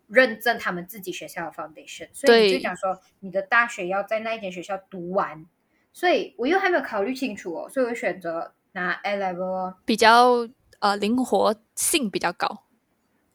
[0.08, 2.62] 认证他们自己学校的 foundation，所以你就对。
[2.62, 5.46] 讲说你的大学要在那一间学校读完，
[5.92, 9.78] 所以我又还没有考虑清楚哦，所以我选择拿 A level 哦。
[9.86, 10.48] 比较
[10.80, 12.64] 呃灵活性比较高，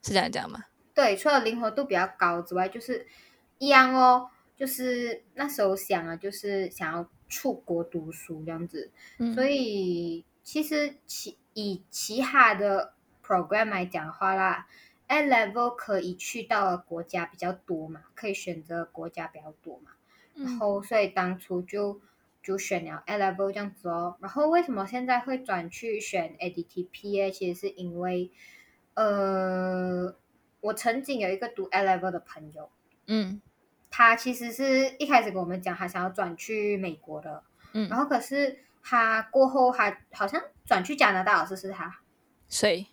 [0.03, 0.65] 是这样讲吗？
[0.95, 3.07] 对，除了灵活度比较高之外，就是
[3.59, 14.67] 一样哦，就是那时候想啊，就是想要出国读书这样子，嗯，所以其实其以其他的 program 来讲的话啦
[15.07, 19.93] ，A level 可以去到的国家比较多嘛，可以选择国家比较多嘛，
[20.35, 22.01] 然嗯后所以当初就
[22.43, 24.17] 就选了 A level 这样子哦。
[24.21, 27.31] 然后为什么现在会转去选 ADTP 呢？
[27.31, 28.31] 其实是因为
[28.99, 30.13] 呃，
[30.61, 32.69] 我曾经有一个读 A level 的朋友，
[33.07, 33.41] 嗯
[33.91, 42.01] 他其实是一开始跟我们讲他想要转去美国的，嗯，然后可是他过后还好像转去加拿大，老师是他，
[42.49, 42.89] 谁？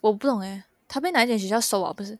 [0.00, 1.92] 我不懂哎，他被哪一间学校收啊？
[1.92, 2.18] 不是？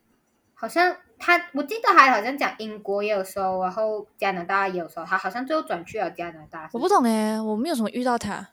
[0.53, 6.68] 好像他我记得还好像讲英国也有收，然后加拿大也有收，他好像最后转去了加拿大。
[6.75, 8.51] 我不懂哎，我没有什么遇到他，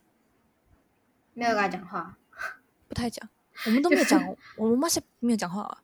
[1.34, 2.18] 没有跟他讲话，
[2.88, 3.28] 不太讲，
[3.66, 5.78] 我们都没有讲，我们那些没有讲话啊。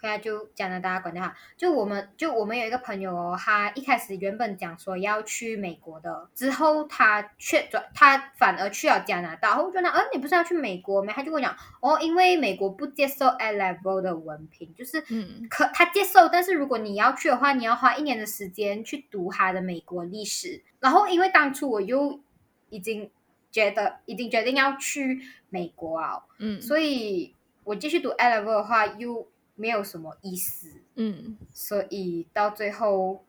[0.00, 1.34] 可他就加拿大管掉他。
[1.56, 9.48] 就我们就我们有一个朋友哦，他一开始原本讲说要去美国的，之后他却转，他反而去了加拿大。
[9.48, 11.12] 然后我就问他，呃，你不是要去美国吗？
[11.12, 20.62] 他就跟我讲，哦，因为美国不接受 A level 的文凭，就是嗯可他接受，但是如果你要去的话，你要花一年的时间去读他的美国历史。
[20.78, 22.20] 然后因为当初我又
[22.68, 23.10] 已经
[23.50, 26.60] 觉得已经决定要去美国啊，嗯。
[26.60, 27.34] 所以
[27.64, 31.36] 我继续读 A level 的话又没有什么意思，嗯。
[31.52, 33.24] 所以到最后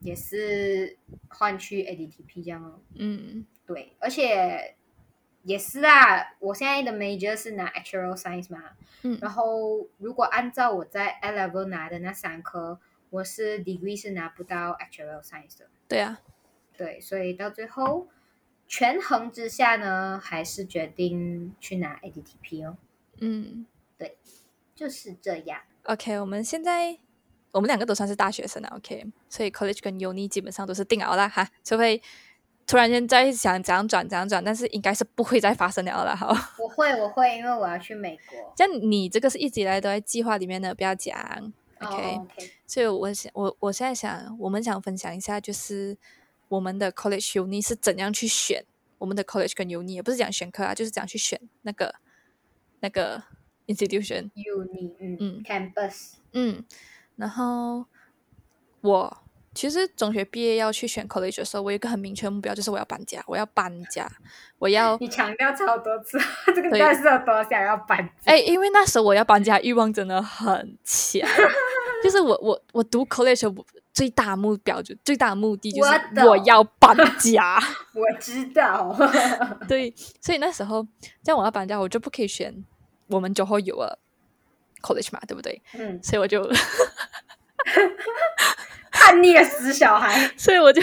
[0.00, 0.96] 也是
[1.28, 2.80] 换去 ADTP 这样哦。
[2.94, 3.46] 嗯。
[3.66, 4.74] 对，而且
[5.42, 8.62] 也是啊，我现在的 major 是拿 actual science 嘛，
[9.02, 9.18] 嗯。
[9.20, 16.20] 然后如果按照我在 A level 拿的那三科，我是 degree 是拿不到 actual science 的，对啊，
[16.76, 18.08] 对，所以到最后
[18.68, 22.76] 权衡之下呢，还是决定去拿 ADTP 哦，
[23.18, 24.16] 嗯对
[24.74, 25.60] 就是这样。
[25.84, 26.98] ，OK，我们现在
[27.50, 32.00] 我们两个都算是大学生了，OK，所以 college 跟 uni 基本上都是定好了哈，除非
[32.66, 36.14] 突然间在想怎样转怎样转，但是应该是不会再发生了啦。
[36.14, 36.28] 哈，
[36.58, 38.52] 我会，我会，因为我要去美国。
[38.54, 42.18] 这样你这个是一直以来都在计划里面的，不要讲 OK，
[42.66, 45.96] 所以我想，我我现在想，我们想分享一下，就是
[46.48, 48.64] 我们的 college uni 是怎样去选
[48.98, 51.94] 我们的 college 跟 uni，也不是讲选课啊，就是怎样去选那个
[52.80, 53.22] 那个
[53.66, 54.30] institution。
[54.34, 56.64] uni，嗯嗯 c a m p u s 嗯，
[57.16, 57.84] 然后
[58.80, 59.22] 我
[59.54, 64.08] 其实中学毕业要去选 college 的时候，我有一个很明确的目标，就是我要搬家，我要搬家，
[64.58, 68.12] 我要你强调超多次，这个对真的是有多想要搬家。
[68.32, 71.28] 哎，因为那时候我要搬家欲望真的很强，
[72.02, 73.66] 就是我我我读 college 我
[73.98, 75.90] 最大目标就最大的目的就是
[76.24, 77.58] 我要搬家。
[77.92, 78.96] 我知道，
[79.66, 80.86] 对，所以那时候
[81.20, 82.64] 这样我要搬家，我就不可以选
[83.08, 83.98] 我们九后有了
[84.80, 85.60] college 嘛，对不对？
[85.72, 86.48] 嗯，所以我就
[88.92, 90.80] 叛逆的死小孩，所以我就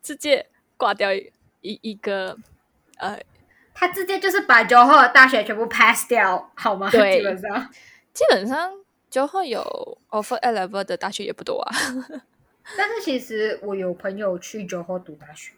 [0.00, 0.46] 直接
[0.76, 2.38] 挂掉一一一个
[2.98, 3.18] 呃，
[3.74, 6.88] 他直接就是把酒后的大学全部 pass 掉，好吗？
[6.92, 7.70] 对基本上，
[8.14, 8.72] 基本上
[9.10, 11.74] 九后有 offer A level 的大学也不多啊。
[12.78, 15.52] 但是其实我有朋友去九后读大学，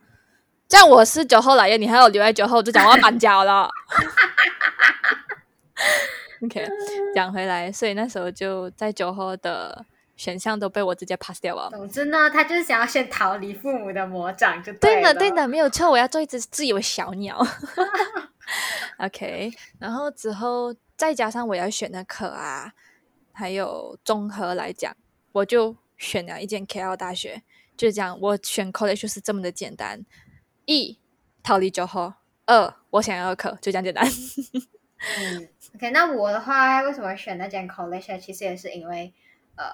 [0.68, 3.68] 这样我是九后来的，你还有留在九后，就讲我要搬家了。
[6.42, 6.66] OK，
[7.14, 9.84] 讲回来，所以那时候就在九后的
[10.16, 11.70] 选项都被我直接 pass 掉了。
[11.70, 17.44] 总之呢，他就是想要先逃离父母的魔掌，就了，对的，对的，没有错，我要做一只自由小鸟。
[18.98, 22.72] OK，然后之后再加上我要选的课啊，
[23.32, 24.94] 还有综合来讲，
[25.32, 27.42] 我就选了一间 KL 大学。
[27.76, 30.04] 就这样，我选 college 就是这么的简单：
[30.64, 30.98] 一
[31.42, 32.14] 逃离酒后，
[32.46, 34.06] 二我想要的课，就这样简单。
[35.18, 38.18] 嗯，OK，那我的话，为什么选那间 college？
[38.20, 39.12] 其实也是因为，
[39.56, 39.66] 呃，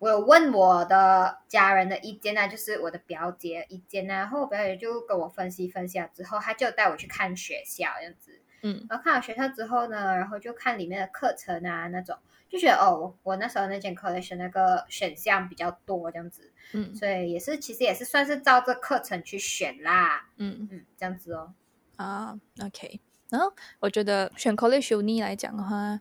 [0.00, 8.42] 我有问我的家人的意见啊，就是我的表姐意见啊，然后我表姐就跟我分析分析了之后，她就带我去看学校这样子。
[8.62, 12.16] 嗯然后看了学校之后呢，然后就看里面的课程啊那种，
[12.48, 21.52] 就觉得哦，我我那时候那间 college 那个选项比较多这样子，嗯所以也是其实也是算是照这课程去选啦，嗯嗯，这样子哦。
[21.96, 23.00] 啊，OK。
[23.30, 26.00] 然后我觉得选 college uni 来讲的话，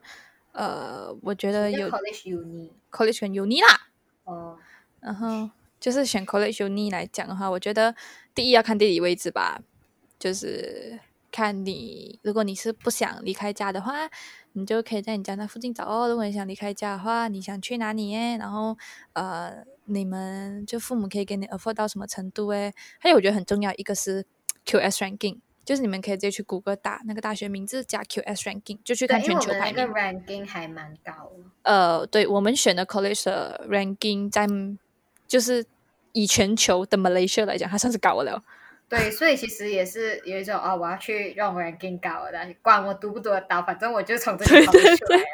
[0.53, 3.87] 呃，我觉得有 college uni college 跟 uni 啦。
[4.23, 4.57] 哦，
[5.01, 5.49] 然后
[5.79, 7.93] 就是选 college uni 来讲的话，我觉得
[8.33, 9.61] 第一要看地理位置吧，
[10.17, 10.97] 就是
[11.31, 14.09] 看你如果你是不想离开家的话，
[14.53, 16.07] 你就可以在你家那附近找哦。
[16.07, 18.37] 如果你想离开家的话，你想去哪里耶？
[18.37, 18.77] 然后
[19.13, 22.73] 呃，你们就父母可以给你 afford 到什么程度诶？
[22.99, 24.25] 还有我觉得很重要一个是
[24.65, 25.39] QS ranking。
[25.65, 29.75] 就是你们可以直接去谷歌打那个大学名字加 QS ranking，就去，看全球排名。
[29.85, 31.43] 个 ranking 还蛮高的。
[31.63, 34.47] 呃，对我们选的 college 的 ranking 在
[35.27, 35.65] 就是
[36.13, 38.41] 以全球的 Malaysia 来讲，它算是高了。
[38.89, 45.25] 对，所以其实也是有一种哦，我要去让我人更高的，管我读不读得到，反正我就从这里考出来了。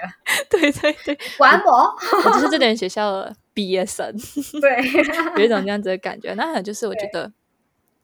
[0.49, 1.95] 对对对，管我，
[2.25, 4.11] 我 就是这点学校的毕业生，
[4.59, 4.77] 对，
[5.37, 6.33] 有一种这样子的感觉。
[6.33, 7.31] 那还有就是，我觉得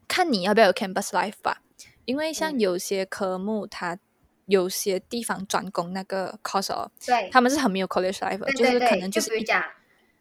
[0.07, 1.61] 看你要不要有 campus life 吧，
[2.05, 3.97] 因为像有些科目，它
[4.45, 9.63] 有些地方专攻那个 course 哦，对，他们是很没有 college life，就是可能就是比如讲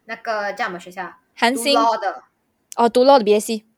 [0.05, 1.75] 那个叫什么学校，韩星。
[1.75, 2.23] 的，
[2.75, 3.68] 哦，读 law 的 BSc。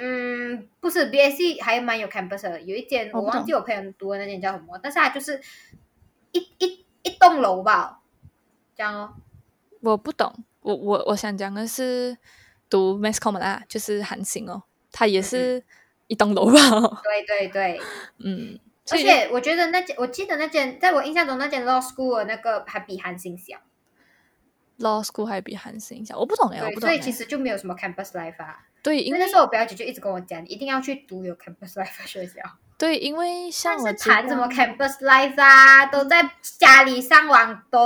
[0.00, 5.40] 嗯嗯，不是，B A C 还蛮有 campus 的，有一间我忘记我朋友读的那间叫什么，但是它就是
[6.32, 8.00] 一一一栋楼吧，
[8.76, 9.14] 这样哦。
[9.80, 12.16] 我不懂，我我我想讲的是
[12.70, 15.62] 读 Masscom 啦，就是韩星哦，它也是
[16.06, 16.52] 一栋楼吧？
[17.02, 17.80] 对对对，
[18.18, 18.58] 嗯。
[18.90, 23.56] 而且我觉得那间，我记得那间，在我印象中那间 Law School 那个还比韩星小。
[24.80, 26.88] Law School 还比韩星小，我不懂哎，我不懂。
[26.88, 28.66] 所以其实就没有什么 campus life 啊。
[28.82, 32.40] 对，因为那时候我表姐就一直跟我讲，一定要去读有 campus life 的学校。
[32.76, 37.78] 对，因为像我谈什么 campus life 啊，都在家里上网读。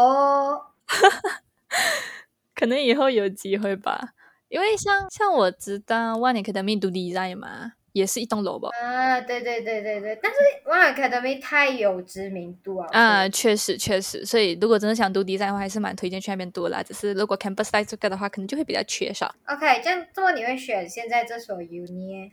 [2.54, 4.14] 可能以后有机会吧，
[4.48, 7.72] 因为像像我知道万年 Academy 读 design 嘛。
[7.96, 8.68] 也是一栋楼吧？
[8.78, 10.38] 啊，对对对对对，但是
[10.68, 12.88] One Academy 太有知名度啊！
[12.92, 16.82] 啊，确实确实，所以如果真的想读 design 的话，还是蛮推荐去那边读啦。
[16.82, 19.34] 只是如果 campus life 这个的话，可能就会比较缺少。
[19.46, 22.30] OK，这样这么你会选现在这所 uni？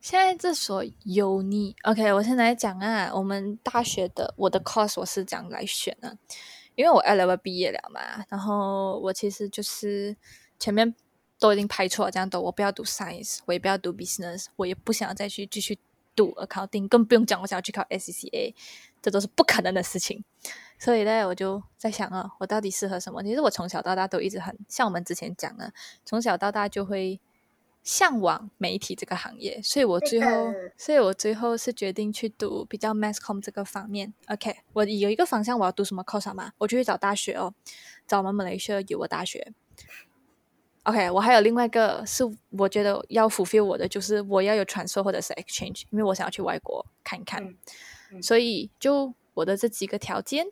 [0.00, 6.18] 现在这所 uni，OK，我先来讲啊，我们大学的我的 course 我是这样来选的，
[6.74, 10.16] 因为我 L level 毕业了嘛，然后我其实就是
[10.58, 10.92] 前面。
[11.38, 15.78] 都已经排错了，这样都我不要读 science，我也不要读 business，我也不想要再去继续
[16.14, 18.54] 读 accounting，更不用讲我想要去考 SCCA，
[19.02, 20.24] 这都是不可能的事情。
[20.78, 23.22] 所以呢，我就在想啊，我到底适合什么？
[23.22, 25.72] 其实我从小到大都一直很像我们之前讲的，
[26.04, 27.20] 从小到大就会
[27.82, 34.12] 向往媒体这个行业，所以我最后，所以我最后是决定去读比较 mass com 这个方面。
[34.28, 36.52] OK，我有一个方向，我要读什么 course 嘛？
[36.58, 37.54] 我就去找大学哦，
[38.06, 39.52] 找我们马来西亚有个大学。
[40.86, 47.56] OK，我还有另外一个是我觉得要 fulfill 我的，就是我要有 transfer 或者是 exchange，因为我想要去外国看一看，
[48.22, 50.46] 所以就我的这几个条件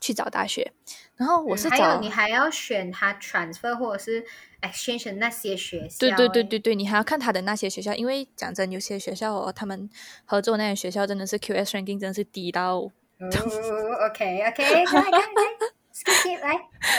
[0.00, 0.72] 去找大学。
[1.14, 4.24] 然后我是还有你还要选他 transfer 或者是
[4.60, 5.96] exchange 那些学校。
[6.00, 9.88] 对对对对对，你还要看他的那些学校，因为讲真，有些学校哦，他们
[10.24, 12.78] 合作那些学校真的是 QS ranking 真的是低到。
[12.78, 12.92] 哦
[14.10, 14.84] OK OK，
[16.40, 16.54] 来，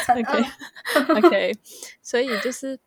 [0.16, 1.58] OK OK，
[2.02, 2.80] 所以就是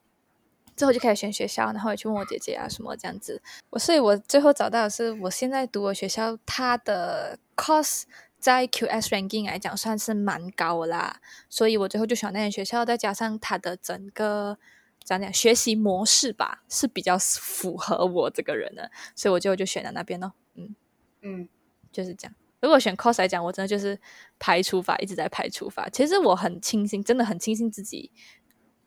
[0.76, 3.42] 最后就开始选学校，然后也去问我姐姐啊什么这样子。
[3.70, 8.04] 我所以，我最后找到的是我现在读的学校，它的 cost
[8.38, 11.20] 在 QS ranking 来讲算是蛮高啦。
[11.48, 14.58] 所以我最后就选那间学校，再加上它的整个
[15.04, 20.32] 讲讲学习模式吧，是比较符合我这个人的，所以我就就选了那边咯。
[20.54, 20.74] 嗯
[21.22, 21.48] 嗯，
[21.92, 22.34] 就是这样。
[22.62, 23.98] 如果选 course 来讲，我真的就是
[24.38, 25.86] 排除法，一直在排除法。
[25.90, 28.10] 其实我很庆幸，真的很庆幸自己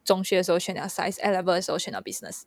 [0.04, 2.44] 中学的时候选了 science，A level 的时候选了 business，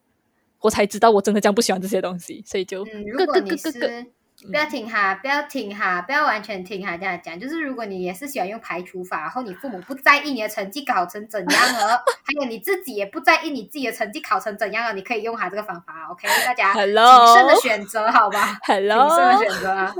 [0.58, 4.12] 我才知道我真的这样不喜欢这些东西，所以就如果你是。
[4.46, 6.96] 不要停哈，不要停哈，不要完全停哈。
[6.96, 16.06] 这样讲，就是如果你也是喜欢用排除法，然后你父母不在意你的成绩考成怎样了， 还有你自己也不在意你自己的成绩考成怎样了，你可以用哈这个方法。
[16.10, 19.94] OK，大家谨慎的选择，好吧？Hello，谨慎的选择啊。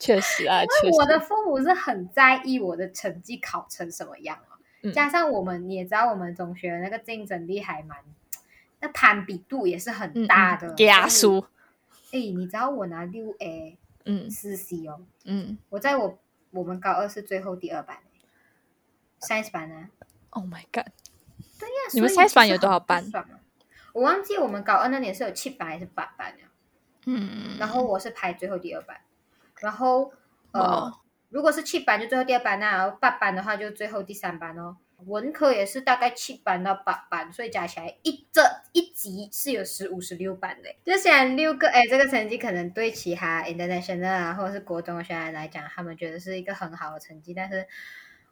[0.00, 0.98] 确实啊， 确实。
[0.98, 4.58] 我的父母是很在意我的成绩考成什么样啊，
[4.92, 7.96] 加上我们你也知道，我们中学那个竞争力还蛮，
[8.80, 11.48] 那攀比度也是很大的，压缩。
[12.10, 16.18] 哎，你知道我拿六 A，嗯，四 C 哦，嗯，我在我
[16.50, 17.98] 我们高二是最后第二班
[19.20, 19.88] ，Science 班呢
[20.30, 20.90] ？Oh my god！
[21.58, 23.04] 对呀，你们 Science 班有多少班？
[23.92, 26.48] 我忘记我们高二那年是有七班还是八班了？
[27.06, 29.00] 嗯，然后我是排最后第二班，
[29.60, 30.12] 然后
[30.52, 30.92] 呃，
[31.28, 34.76] 如果是七班就最后第二班那然后八班的话就最后第三班哦。
[35.06, 38.42] 文科也是大概七班到八班，所以加起来一这
[38.72, 40.74] 一级是有十五十六班的。
[40.84, 47.66] 就虽然六个，哎，这个成绩可能对其他 international 啊，或者是国中的学生来讲，他们觉得是一个很好的成绩，但是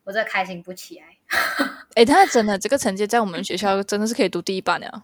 [0.05, 1.17] 我这开心不起来。
[1.95, 5.03] 哎，他真的这个成绩在我们学校真的是可以读第一班的。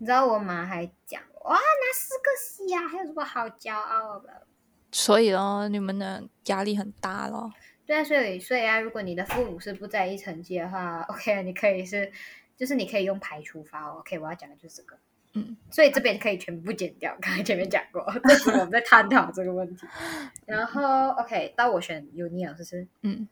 [0.00, 1.60] 你知道我妈还讲，哇，拿
[1.94, 4.46] 四个 C 啊，还有什么好骄傲的？
[4.90, 7.52] 所以咯，你们的压力很大咯。
[7.86, 12.10] 对啊，所以所以啊，如果你的父母是不在意成绩的话，OK，你可以是，
[12.56, 14.98] 就是你可以用排除法，OK，我要讲的就是这个，
[15.34, 19.86] 嗯，所以这边可以全部剪掉，刚才前面讲过，这是我们在探讨这个问题。
[20.46, 22.88] 然后 OK，到我选 Uni 了，是不是？
[23.02, 23.28] 嗯。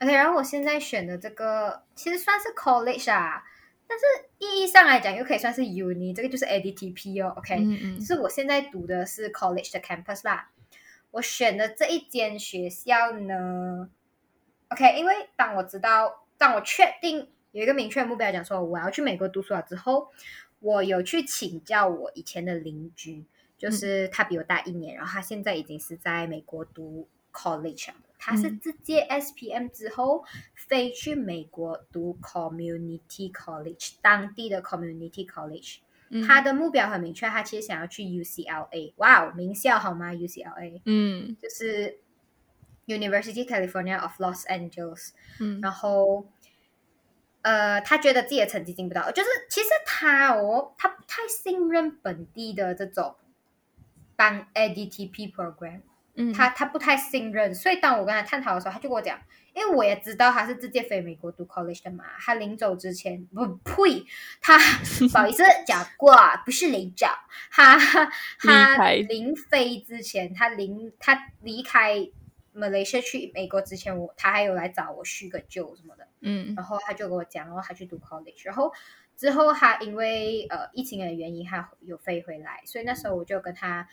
[0.00, 3.42] OK，然后我现在选的这个其实算是 College 啊，
[3.86, 4.04] 但是
[4.38, 10.48] 意义上来讲，又可以算是 uni，这个就是 ADTP 哦，OK，嗯嗯就是我现在读的是 college 的 campus 啦。
[11.18, 13.90] 我选的这一间学校呢
[14.68, 20.12] ，OK，因为当我知道，当我确定有一个明确的目标，讲说我要去美国读书了之后，
[20.60, 23.24] 我有去请教我以前的邻居，
[23.56, 27.96] 就是他比我大一年，然后他现在已经是在美国读 college 了。
[28.16, 35.78] 他是嗯直接 SPM 之后飞去美国读 community college，当地的 community college。
[36.10, 36.26] 嗯。
[36.26, 41.36] 他的目标很明确，他其实想要去 UCLA，哇哦，名校好吗？UCLA 嗯。
[41.42, 41.98] 就是
[42.86, 45.10] University California of Los Angeles。
[45.40, 45.60] 嗯。
[45.60, 46.26] 然后，
[47.42, 53.16] 呃，他觉得自己的成绩进不到，就是其实他哦，他不太信任本地的这种
[54.16, 55.82] 帮 ADTP program，
[56.14, 59.20] 嗯，他他不太信任，所以当我跟他探讨的时候，他就跟我讲，
[59.58, 64.04] 因为我也知道他是直接飞美国读 college 的嘛，他临走之前不呸，
[64.40, 64.56] 他
[65.10, 67.06] 不好意思讲过，不是临走，
[67.50, 67.76] 他
[68.38, 72.08] 他临飞之前，他临他离开
[72.52, 76.54] 马来西亚去美国之前，我他还有来找我叙个旧什么的，嗯。
[76.54, 78.72] 然后他就跟我讲，然后他去读 college，然后
[79.16, 83.88] 之后他因为呃疫情的原因，他有飞回来，所以那时候我就跟他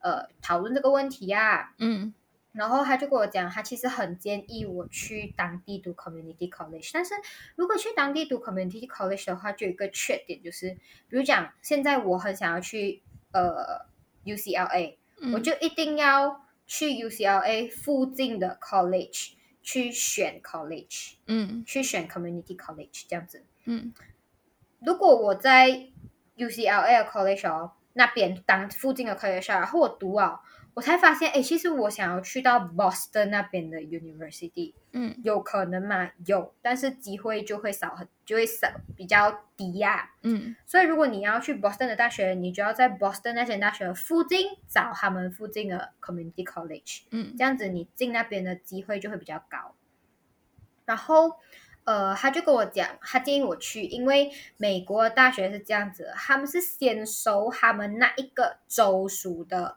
[0.00, 2.14] 呃讨论这个问题呀、嗯
[2.52, 7.14] 然后他就跟我讲，他其实很建议我去当地读 community college，但是
[7.56, 10.70] 如果去当地读 community college 的话，就有一个缺点，就是
[11.08, 13.86] 比如讲，现在我很想要去呃
[14.24, 19.32] UCLA，、嗯，我就一定要去 UCLA 附近的 college
[19.62, 23.44] 去选 college，嗯去选 community college 这样子。
[23.64, 23.94] 嗯
[24.80, 25.88] 如果我在
[26.36, 30.40] UCLA college 哦那边当附近的 college，然后我读啊，
[30.74, 36.10] 我才发现，哎，其实我想要去到 Boston 那边的 university，嗯有可能吗？
[36.24, 47.02] 有，但是机会就会少很，就会少比较低呀、嗯所以如果你要去 Boston 的大学，你就要在 Boston 那些大学附近找他们附近的 community college。
[47.10, 49.74] 嗯这样子你进那边的机会就会比较高。
[50.86, 51.36] 然后，
[51.84, 59.76] 呃，他就跟我讲，他建议我去，因为美国的大学是这样子，他们是先收他们那一个州属的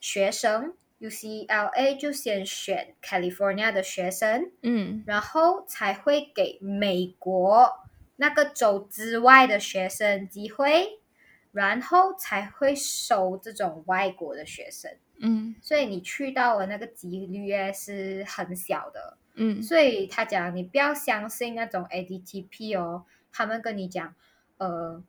[0.00, 5.04] 学生，UCLA 就先选 California 的学生，嗯。
[5.06, 7.80] 然后才会给美国
[8.16, 10.98] 那个州之外的学生机会，
[11.52, 14.90] 然后才会收这种外国的学生。
[15.18, 15.54] 嗯。
[15.60, 19.62] 所以你去到的那个几率是很小的，嗯。
[19.62, 24.14] 所以他讲你不要相信那种 ADTP 哦，他们跟你讲，
[24.58, 25.02] 呃，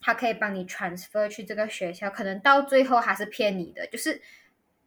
[0.00, 4.20] 他可以帮你 transfer 去这个学校，可能到最后还是骗你的，就是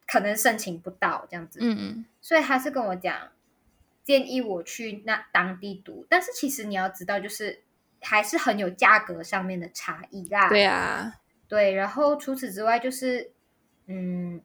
[0.07, 2.05] 可能申请不到这样子，嗯。
[2.19, 3.31] 所以他是跟我讲，
[4.03, 7.61] 建议我去那当地读，但是其实你要知道，就是
[8.01, 11.15] 还是很有价格上面的差异啦，对啊，
[11.47, 13.31] 对，然后除此之外就是，
[13.87, 14.41] 嗯，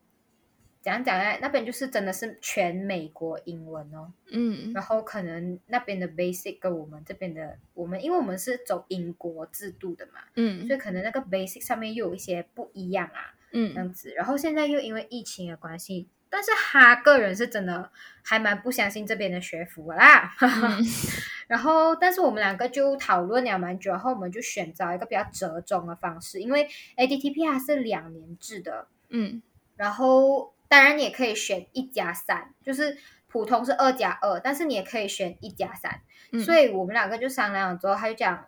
[0.88, 1.38] 怎样讲呢？
[1.42, 4.72] 那边就是真的是全美国英文哦，嗯。
[4.72, 10.66] 然后可能那边的 basic 跟我们这边的，我们因为我们是走英国制度的嘛，嗯。
[10.66, 13.74] 所以可能那个 basic 上面又有一些不一样啊，嗯。
[13.74, 14.14] 这嗯样子。
[14.16, 17.92] 然后现在又因为疫情的关系，但是他个人是真的
[18.24, 20.34] 还蛮不相信这边的学府的啦。
[20.40, 20.82] 嗯。
[21.48, 26.66] 然后，但是我们两个就讨论了蛮久，然后我们就选择一个比较折中的方式，因为
[26.96, 29.42] ADTP 它是两年制的，嗯。
[29.76, 36.02] 然后当然你也可以选一加三，就是普通是二加二，但是你也可以选一加三。
[36.30, 38.46] 嗯，所以我们两个就商量了之后，他就讲，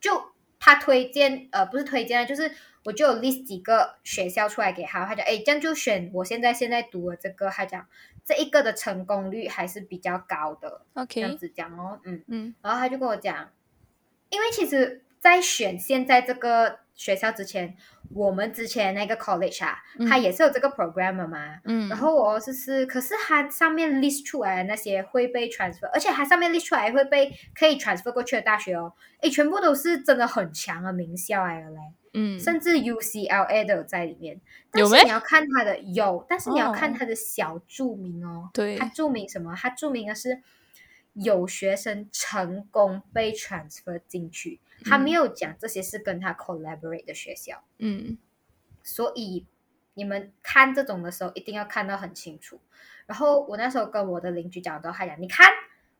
[0.00, 2.50] 就他推荐，呃，不是推荐，就是
[2.84, 7.86] 我就有 list 几个学校出来给他，他讲，哎，这样就选我现在现在读的这个，他讲
[8.24, 12.54] 这一个的成功率还是比较高的，OK，，这样子讲哦，嗯，嗯。
[12.60, 13.52] 然后他就跟我讲，
[14.30, 17.76] 因为其实，在选现在这个学校之前，
[18.12, 21.60] 我们之前那个 college 啊，嗯它也是有这个 program 的嘛。
[21.64, 31.78] 嗯，然后我就是，可是它上面 list 出来的那些会被 transfer，而且它上面 list 出来会被可以 transfer 过去的大学哦，诶，全部都是真的很强的名校来的嘞，
[32.14, 34.40] 嗯甚至 UCLA 都有在里面。
[34.72, 38.50] 但是你要看它的有，但是你要看哦它的小注明哦。
[38.52, 39.54] 对它注明什么？
[39.56, 40.42] 它注明的是
[41.22, 48.16] 有学生成功被 transfer 进去，他嗯没有讲这些是跟他 collaborate 的学校，嗯
[48.82, 49.46] 所以
[49.94, 52.60] 你们看这种的时候一定要看到很清楚。
[53.06, 55.46] 然后我那时候跟我的邻居讲到，他讲你看。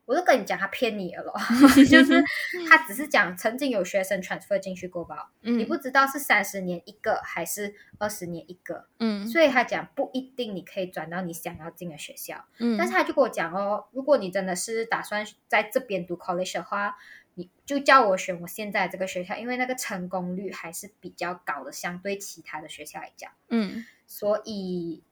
[0.09, 1.33] 我就跟你讲，他骗你了咯，
[1.87, 2.23] 就是
[2.67, 9.27] 他只是讲曾经有学生 transfer 进去过吧，嗯，你不知道是三十年一个还是二十年一个，嗯。
[9.27, 12.43] 所以他讲不一定你可以转到你想要进的学校。
[12.57, 16.97] 嗯，但是他就跟我讲哦，如果你真的是打算在这边读 college 的话，
[17.35, 23.31] 你就叫我选我现在这个学校，因为那个成功率还是比较高的，相对其他的学校来讲。
[23.49, 23.85] 嗯。
[24.07, 25.03] 所以，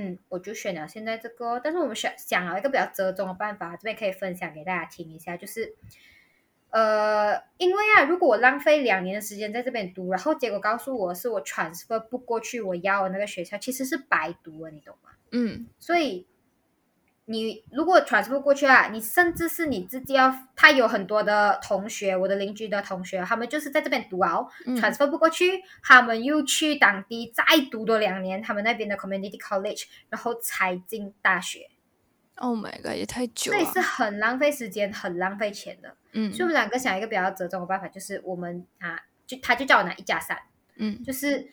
[0.00, 1.58] 嗯，我就选了现在这个。
[1.58, 5.74] 但是我们想想了一个比较折中的办法，这边可以分享给大家听一下，就是，
[6.70, 15.10] 呃，因为啊，如果我浪费两年的时间在这边读，然后结果告诉我是我 transfer 不过去我要的那个学校，其实是白读了，你懂吗？
[15.32, 16.26] 嗯所以。
[17.30, 31.68] 你如果 transfer 过去啊，你甚至是你自己要，他有很多的同学，我的邻居的同学，他们就是在这边读啊，嗯 transfer 不过去，他们又去当地再读多两年，他们那边的 community college，然后才进大学
[32.36, 33.78] ，，Oh my god，也太久了这也是。
[33.78, 35.94] 很浪费时间、很浪费钱的。
[36.12, 40.38] 嗯所以我们两个想一个比较折中的办法，就是我们啊，就他就叫我拿一加三，
[40.76, 41.46] 嗯就是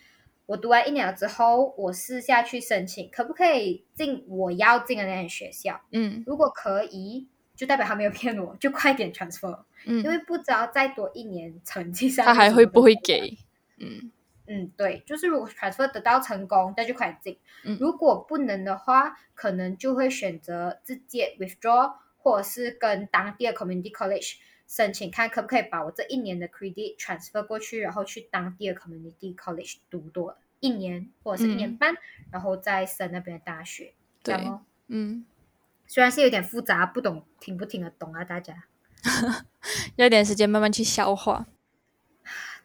[0.45, 5.81] 我读完一年了之后，我私下去申请，可不可以进我要进的那间学校？
[5.91, 12.93] 嗯如果可以，就代表他没有骗我，就快点 transfer，因嗯，为不知道再多一年成绩上他还会不会？
[12.95, 13.37] 给？
[13.77, 14.11] 嗯
[14.47, 17.37] 嗯，对，就是如果 transfer 得到成功，那就快点进。
[17.63, 24.35] 嗯如果不能的话，可能就会选择直接 withdraw，或者是跟当地的 community college
[24.67, 31.95] 申请，看可不可以把我这一年的 credit transfer 过去，然后去当地的 community college 读多一年或者是一年嗯半，
[32.31, 33.93] 然后再升那边的大学。
[34.23, 35.25] 对哦，嗯，
[35.85, 38.23] 虽然是有点复杂，不懂听不听得懂啊？
[38.23, 38.63] 大家
[39.97, 41.45] 要点时间慢慢去消化。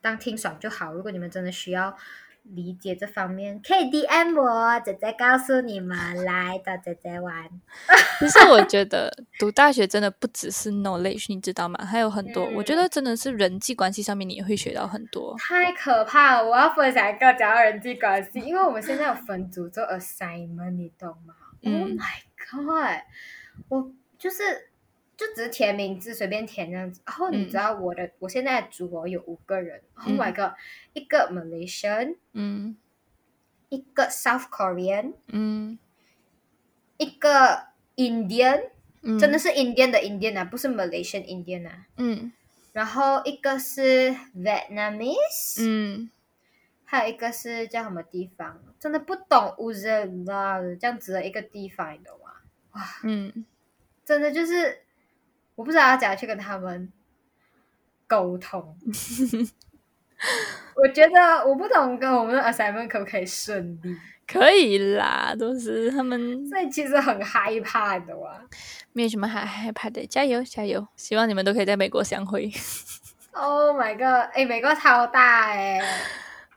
[0.01, 0.94] 当听爽就好。
[0.94, 1.94] 如果你们真的需要
[2.43, 7.49] 理解这方面，可以 DM 我，姐姐告诉你们，来找姐姐玩。
[8.18, 11.84] 其实我觉得读大学真的不只是 knowledge，你知道吗？
[11.84, 15.36] 还有很多，我觉得真的是人际关系上面你也会学到很多。
[15.38, 16.49] 太可怕了！
[16.49, 23.03] 我要分享一个讲到人际关系，因为我们现在有分组做 assignment，你懂吗、嗯 o h my god！
[23.68, 24.70] 我就是
[25.21, 27.03] 就只是填名字，随便填这样子。
[27.05, 27.49] 然后你嗯。
[27.51, 30.16] 知道我的，我现在的组合有五个人、o 嗯。
[30.16, 30.57] H my god！
[30.95, 32.75] 一个 Malaysian，嗯。
[33.68, 35.79] 一个 South Korean，嗯。
[36.97, 37.66] 一个
[37.97, 38.71] Indian，、
[39.03, 41.87] 嗯，真的是 Indian 的 Indian 啊，不是 Malaysian Indian 啊。
[41.99, 42.33] 嗯。
[42.73, 46.11] 然后一个是 Vietnamese，、嗯。
[46.85, 49.87] 还有一个是叫什么地方，真的不懂乌兹
[50.27, 52.33] 拉这样子的一个地方，你懂吗？
[52.73, 53.45] 哇嗯，
[54.05, 54.81] 真的就是
[55.61, 56.90] 我不知道要怎样去跟他们
[58.06, 58.74] 沟通。
[60.74, 63.94] 我觉得我不懂跟我们的 assignment 可不可以顺利，
[64.26, 68.40] 可以啦，都是他们所以其实很害怕的哇。
[68.94, 70.88] 没有什么害害怕的，加油加油！
[70.96, 72.50] 希望你们都可以在美国相会。
[73.32, 74.30] Oh my god！
[74.32, 75.78] 哎，美国超大哎，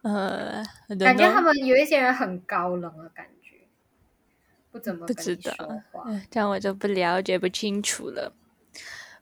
[0.03, 0.63] 呃，
[0.97, 3.57] 感觉他们有一些人很高冷的感觉，
[4.71, 5.51] 不怎么不知道
[6.31, 8.31] 这样我就不了解不清楚了。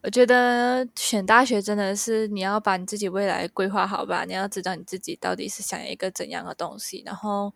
[0.03, 7.53] 我觉得选大学真的是你要把你自己未来规划好吧，你要知道你自己到底是想要一个怎样的东西，然后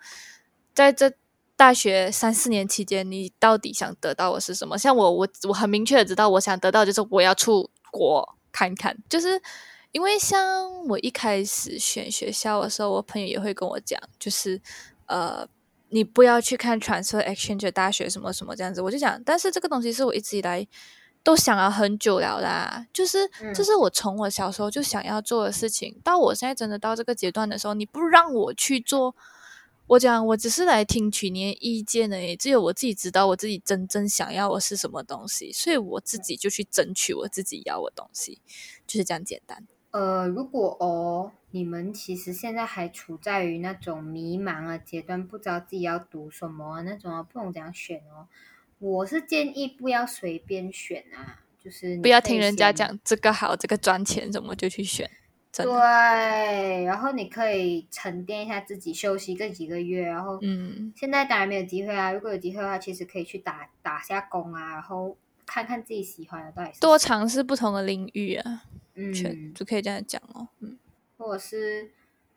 [0.73, 1.11] 在这
[1.55, 4.77] 大学三四年期间，你到底想得到的是什么？
[4.77, 9.41] 像我，我我很明确的知道，我想得到就是我要出国看看，就是
[9.91, 14.61] 因为像我一开始选学校的时候，我朋友也会跟我讲，就是
[15.07, 15.47] 呃。
[15.89, 20.67] 你不要去看 transfer exchange 大学什么什么这样子，我就讲，但是这个东西是我一直以来
[21.25, 29.15] 都想了很久了啦，就是嗯这是我从我小时候就想要做的事情，到我现在真的到这个阶段的时候，你不让我去做，
[29.87, 38.39] 我讲我只是来听取你的意见而已，只有我自己知道我自己真正想要的是什么东西，所以我自己就去争取我自己要的东西，
[38.85, 39.65] 就是这样简单。
[39.89, 48.27] 呃，如果哦，你们其实现在还处在于那种迷茫的阶段，不知道自己要读什么那种哦，不懂怎样选哦。
[48.79, 55.09] 我是建议不要随便选啊，就是不要听人家讲这个好，这个赚钱，什么就去选，
[55.53, 55.65] 对，
[56.83, 62.11] 然后你可以沉淀一下自己，休息个几个月，然后嗯现在当然没有机会啊。
[62.11, 68.63] 如果有机会的话，其实可以去打打下工啊，然后看看自己喜欢的到底是多尝试不同的领域啊，
[69.13, 70.49] 全嗯，就可以这样讲哦。
[70.59, 70.77] 嗯
[71.17, 71.91] 或者是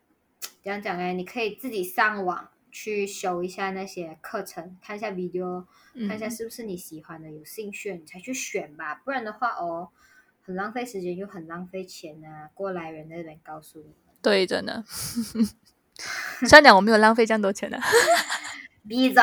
[0.62, 1.12] 怎样讲呢？
[1.12, 5.64] 你可以自己上网去修一下那些课程，看一下 video，
[6.08, 8.94] 看一下嗯，是不是你喜欢的、有兴趣，你才去选吧。
[8.94, 9.88] 不然的话哦，
[10.42, 12.50] 很浪费时间又很浪费钱啊。
[12.54, 14.84] 过来人在那边告诉你们，对，真的。
[16.46, 17.78] 虽然讲我没有浪费这样多钱的、
[18.88, 19.22] 闭嘴。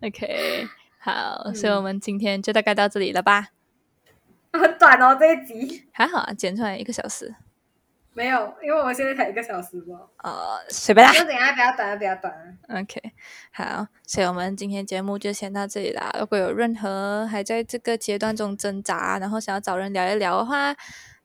[0.00, 0.66] OK，
[0.98, 3.48] 好，所以我们今天就大概到这里了吧？
[4.52, 7.34] 很 短哦，这一集还好啊，剪出来一个小时。
[8.20, 9.96] 没有，因为我们现在才一个小时吧。
[10.22, 11.10] 呃，随便啦。
[11.10, 12.58] 就等一下不要短了，不要短。
[12.68, 13.00] OK，
[13.50, 16.14] 好，所以我们今天节目就先到这里啦。
[16.20, 20.76] 如果有任何还在这个阶段中挣扎，然后想要找人聊一聊的话，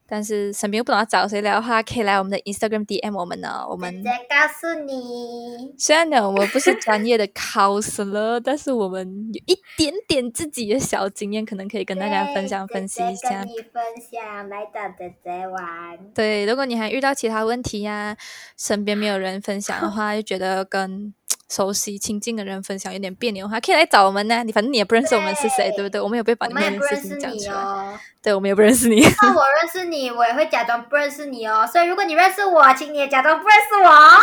[0.08, 3.66] 但是身边又不懂要找谁聊的话，可以来我们的 Instagram DM 我们呢。
[3.70, 13.48] 我们再告诉你， 虽然呢，我们不是专业的 counselor，但是我们有一点点自己的小经验，可能可以跟大家分享分析一下跟。
[13.48, 13.82] 你分
[14.12, 15.98] 享，来找姐姐玩。
[16.14, 18.16] 对，如果你还遇到其他问题呀、
[18.58, 21.14] 身边没有人分享的话， 就觉得跟
[21.48, 24.44] 熟悉亲近的人分享有点别扭的话，可以来找我们呢。
[24.44, 26.02] 你反正你也不认识我们是谁，对对不对？
[26.02, 27.54] 我们也不会把你们的事情讲出来。
[27.54, 28.00] 哦。
[28.22, 29.02] 对，我们也不认识你。
[29.22, 31.68] 那我认识你，我也会假装不认识你哦。
[31.72, 34.20] 所以如果你认识我，请你也假装不认识我哦。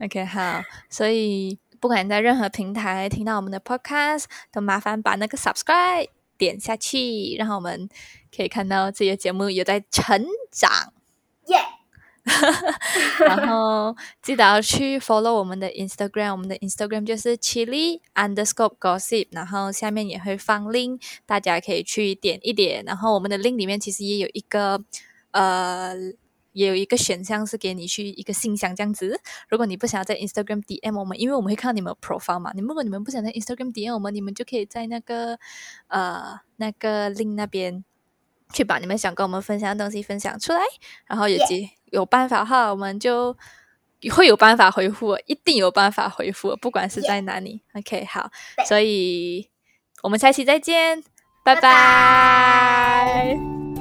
[0.04, 6.08] OK，好，所以不管在任何平台听到我们的 Podcast，都麻烦把那个 Subscribe
[6.38, 7.88] 点下去，然后我们
[8.34, 10.94] 可以看到自己的节目有在成长。
[11.46, 11.58] 耶、
[13.26, 22.84] 然后记得要去 follow 我们的 Instagram，我们的 Instagram 就是 chili underscore gossip，然后下面也会放 link，大家可以去点一点。
[22.84, 24.82] 然后我们的 link 里面其实也有一个
[25.32, 25.94] 呃。
[26.54, 29.20] 也有一个选项是给你去一个信箱这样子。
[29.48, 35.36] 如果你不想要在 Instagram DM 我们，因为我们会看到你们 profile 嘛，你如果你们不想在 Instagram DM 我们，你们就可以在那个
[35.88, 37.84] 呃那个 link 那边
[38.54, 40.60] 去把你们想跟我们分享的东西分享出来，
[41.06, 43.36] 然后也 Yeah 及有办法的话，我们就
[44.10, 47.62] 会有办法回复，一定有办法回复，不管是在哪里。
[47.74, 48.30] OK，好，
[48.66, 49.50] 所以
[50.02, 51.02] 我们下期再见，
[51.44, 53.73] 拜拜拜拜